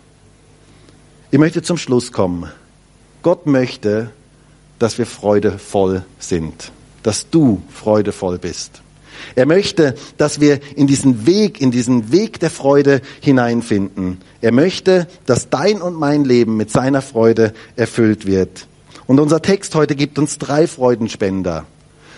[1.31, 2.51] Ich möchte zum Schluss kommen.
[3.23, 4.11] Gott möchte,
[4.79, 8.83] dass wir freudevoll sind, dass du freudevoll bist.
[9.35, 14.19] Er möchte, dass wir in diesen Weg, in diesen Weg der Freude hineinfinden.
[14.43, 18.67] Er möchte, dass dein und mein Leben mit seiner Freude erfüllt wird.
[19.07, 21.67] Und unser Text heute gibt uns drei Freudenspender.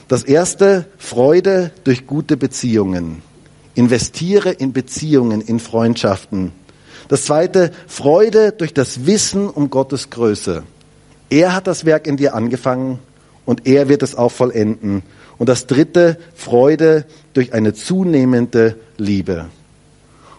[0.09, 3.23] Das erste, Freude durch gute Beziehungen.
[3.75, 6.53] Investiere in Beziehungen, in Freundschaften.
[7.09, 10.63] Das zweite, Freude durch das Wissen um Gottes Größe.
[11.29, 13.01] Er hat das Werk in dir angefangen
[13.45, 15.03] und er wird es auch vollenden.
[15.39, 17.05] Und das dritte, Freude
[17.35, 19.47] durch eine zunehmende Liebe.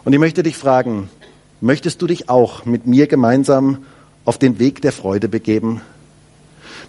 [0.05, 1.09] Und ich möchte dich fragen,
[1.59, 3.80] möchtest du dich auch mit mir gemeinsam
[4.24, 5.82] auf den Weg der Freude begeben?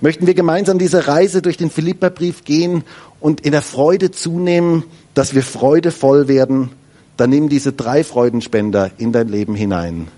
[0.01, 2.85] Möchten wir gemeinsam diese Reise durch den Philipperbrief gehen
[3.21, 4.85] und in der Freude zunehmen,
[5.15, 6.71] dass wir freudevoll werden,
[7.17, 10.09] dann nimm diese drei Freudenspender in dein Leben hinein.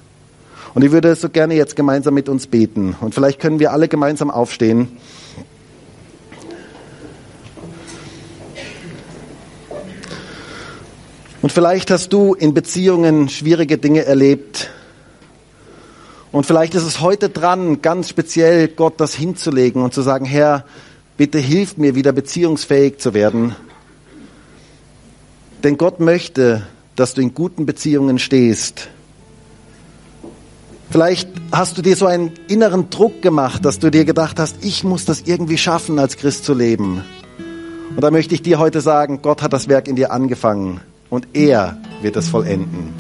[0.75, 2.95] Und ich würde so gerne jetzt gemeinsam mit uns beten.
[3.01, 4.89] Und vielleicht können wir alle gemeinsam aufstehen.
[11.43, 14.71] Und vielleicht hast du in Beziehungen schwierige Dinge erlebt,
[16.33, 20.64] und vielleicht ist es heute dran, ganz speziell Gott das hinzulegen und zu sagen, Herr,
[21.16, 23.57] bitte hilf mir wieder beziehungsfähig zu werden.
[25.64, 26.62] Denn Gott möchte,
[26.97, 28.89] dass du in guten Beziehungen stehst.
[30.91, 34.83] Vielleicht hast du dir so einen inneren Druck gemacht, dass du dir gedacht hast, ich
[34.83, 37.05] muss das irgendwie schaffen, als Christ zu leben.
[37.95, 41.28] Und da möchte ich dir heute sagen, Gott hat das Werk in dir angefangen und
[41.33, 42.95] er wird es vollenden.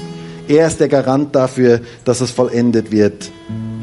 [0.50, 3.30] Er ist der Garant dafür, dass es vollendet wird.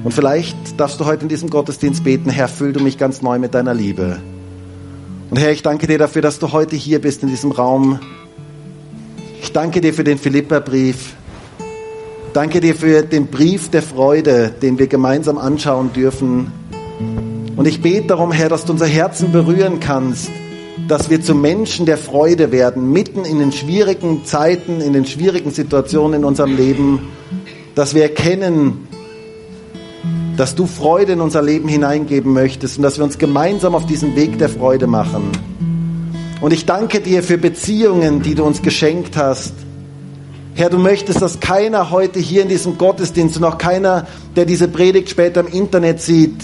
[0.04, 3.40] Und vielleicht darfst du heute in diesem Gottesdienst beten, Herr, füll du mich ganz neu
[3.40, 4.18] mit deiner Liebe.
[5.30, 8.00] Und Herr, ich danke dir dafür, dass du heute hier bist in diesem Raum.
[9.42, 11.14] Ich danke dir für den Philipperbrief.
[12.34, 16.52] Danke dir für den Brief der Freude, den wir gemeinsam anschauen dürfen.
[17.56, 20.30] Und ich bete darum, Herr, dass du unser Herzen berühren kannst
[20.88, 25.52] dass wir zu Menschen der Freude werden, mitten in den schwierigen Zeiten, in den schwierigen
[25.52, 27.10] Situationen in unserem Leben,
[27.76, 28.88] dass wir erkennen,
[30.38, 34.16] dass du Freude in unser Leben hineingeben möchtest und dass wir uns gemeinsam auf diesen
[34.16, 35.32] Weg der Freude machen.
[36.42, 39.54] Und ich danke dir für Beziehungen, die du uns geschenkt hast.
[40.54, 44.06] Herr, du möchtest, dass keiner heute hier in diesem Gottesdienst und auch keiner,
[44.36, 46.36] der diese Predigt später im Internet sieht,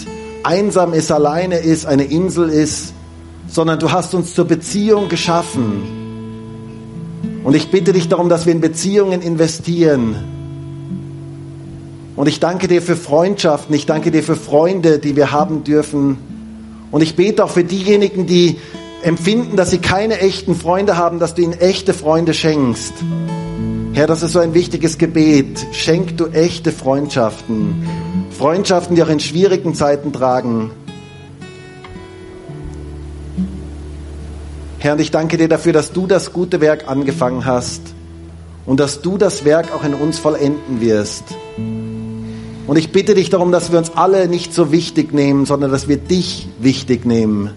[0.42, 2.93] einsam ist, alleine ist, eine Insel ist,
[3.46, 6.04] sondern du hast uns zur Beziehung geschaffen.
[7.44, 10.16] Und ich bitte dich darum, dass wir in Beziehungen investieren.
[12.16, 16.18] Und ich danke dir für Freundschaften, ich danke dir für Freunde, die wir haben dürfen.
[16.90, 18.56] Und ich bete auch für diejenigen, die
[19.02, 22.94] empfinden, dass sie keine echten Freunde haben, dass du ihnen echte Freunde schenkst.
[23.92, 25.66] Herr, das ist so ein wichtiges Gebet.
[25.72, 27.86] Schenk du echte Freundschaften.
[28.30, 30.70] Freundschaften, die auch in schwierigen Zeiten tragen.
[34.84, 37.80] Herr, und ich danke dir dafür, dass du das gute Werk angefangen hast
[38.66, 41.24] und dass du das Werk auch in uns vollenden wirst.
[42.66, 45.88] Und ich bitte dich darum, dass wir uns alle nicht so wichtig nehmen, sondern dass
[45.88, 47.52] wir dich wichtig nehmen.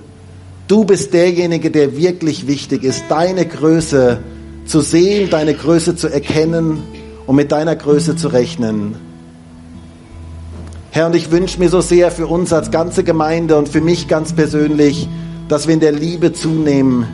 [0.70, 4.20] Du bist derjenige, der wirklich wichtig ist, deine Größe
[4.66, 6.82] zu sehen, deine Größe zu erkennen
[7.26, 8.96] und mit deiner Größe zu rechnen.
[10.92, 14.08] Herr, und ich wünsche mir so sehr für uns als ganze Gemeinde und für mich
[14.08, 15.10] ganz persönlich,
[15.48, 17.08] dass wir in der Liebe zunehmen,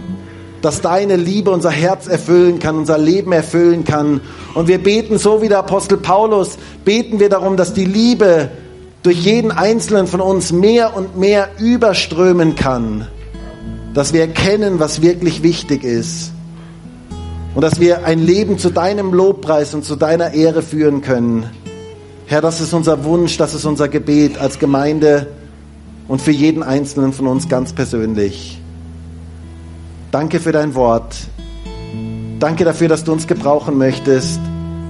[0.62, 4.22] dass deine Liebe unser Herz erfüllen kann, unser Leben erfüllen kann.
[4.54, 8.50] Und wir beten, so wie der Apostel Paulus, beten wir darum, dass die Liebe
[9.04, 13.08] durch jeden einzelnen von uns mehr und mehr überströmen kann,
[13.94, 16.32] dass wir erkennen, was wirklich wichtig ist
[17.54, 21.50] und dass wir ein Leben zu deinem Lobpreis und zu deiner Ehre führen können.
[22.26, 25.28] Herr, das ist unser Wunsch, das ist unser Gebet als Gemeinde
[26.08, 28.60] und für jeden Einzelnen von uns ganz persönlich.
[30.12, 31.16] Danke für dein Wort.
[32.40, 34.40] Danke dafür, dass du uns gebrauchen möchtest.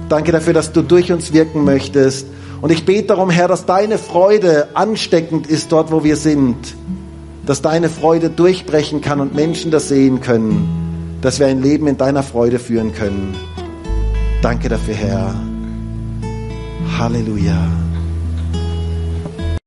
[0.08, 2.26] Danke dafür, dass du durch uns wirken möchtest.
[2.60, 6.56] Und ich bete darum, Herr, dass deine Freude ansteckend ist dort, wo wir sind.
[7.46, 11.18] Dass deine Freude durchbrechen kann und Menschen das sehen können.
[11.20, 13.34] Dass wir ein Leben in deiner Freude führen können.
[14.42, 15.34] Danke dafür, Herr.
[16.98, 17.93] Halleluja.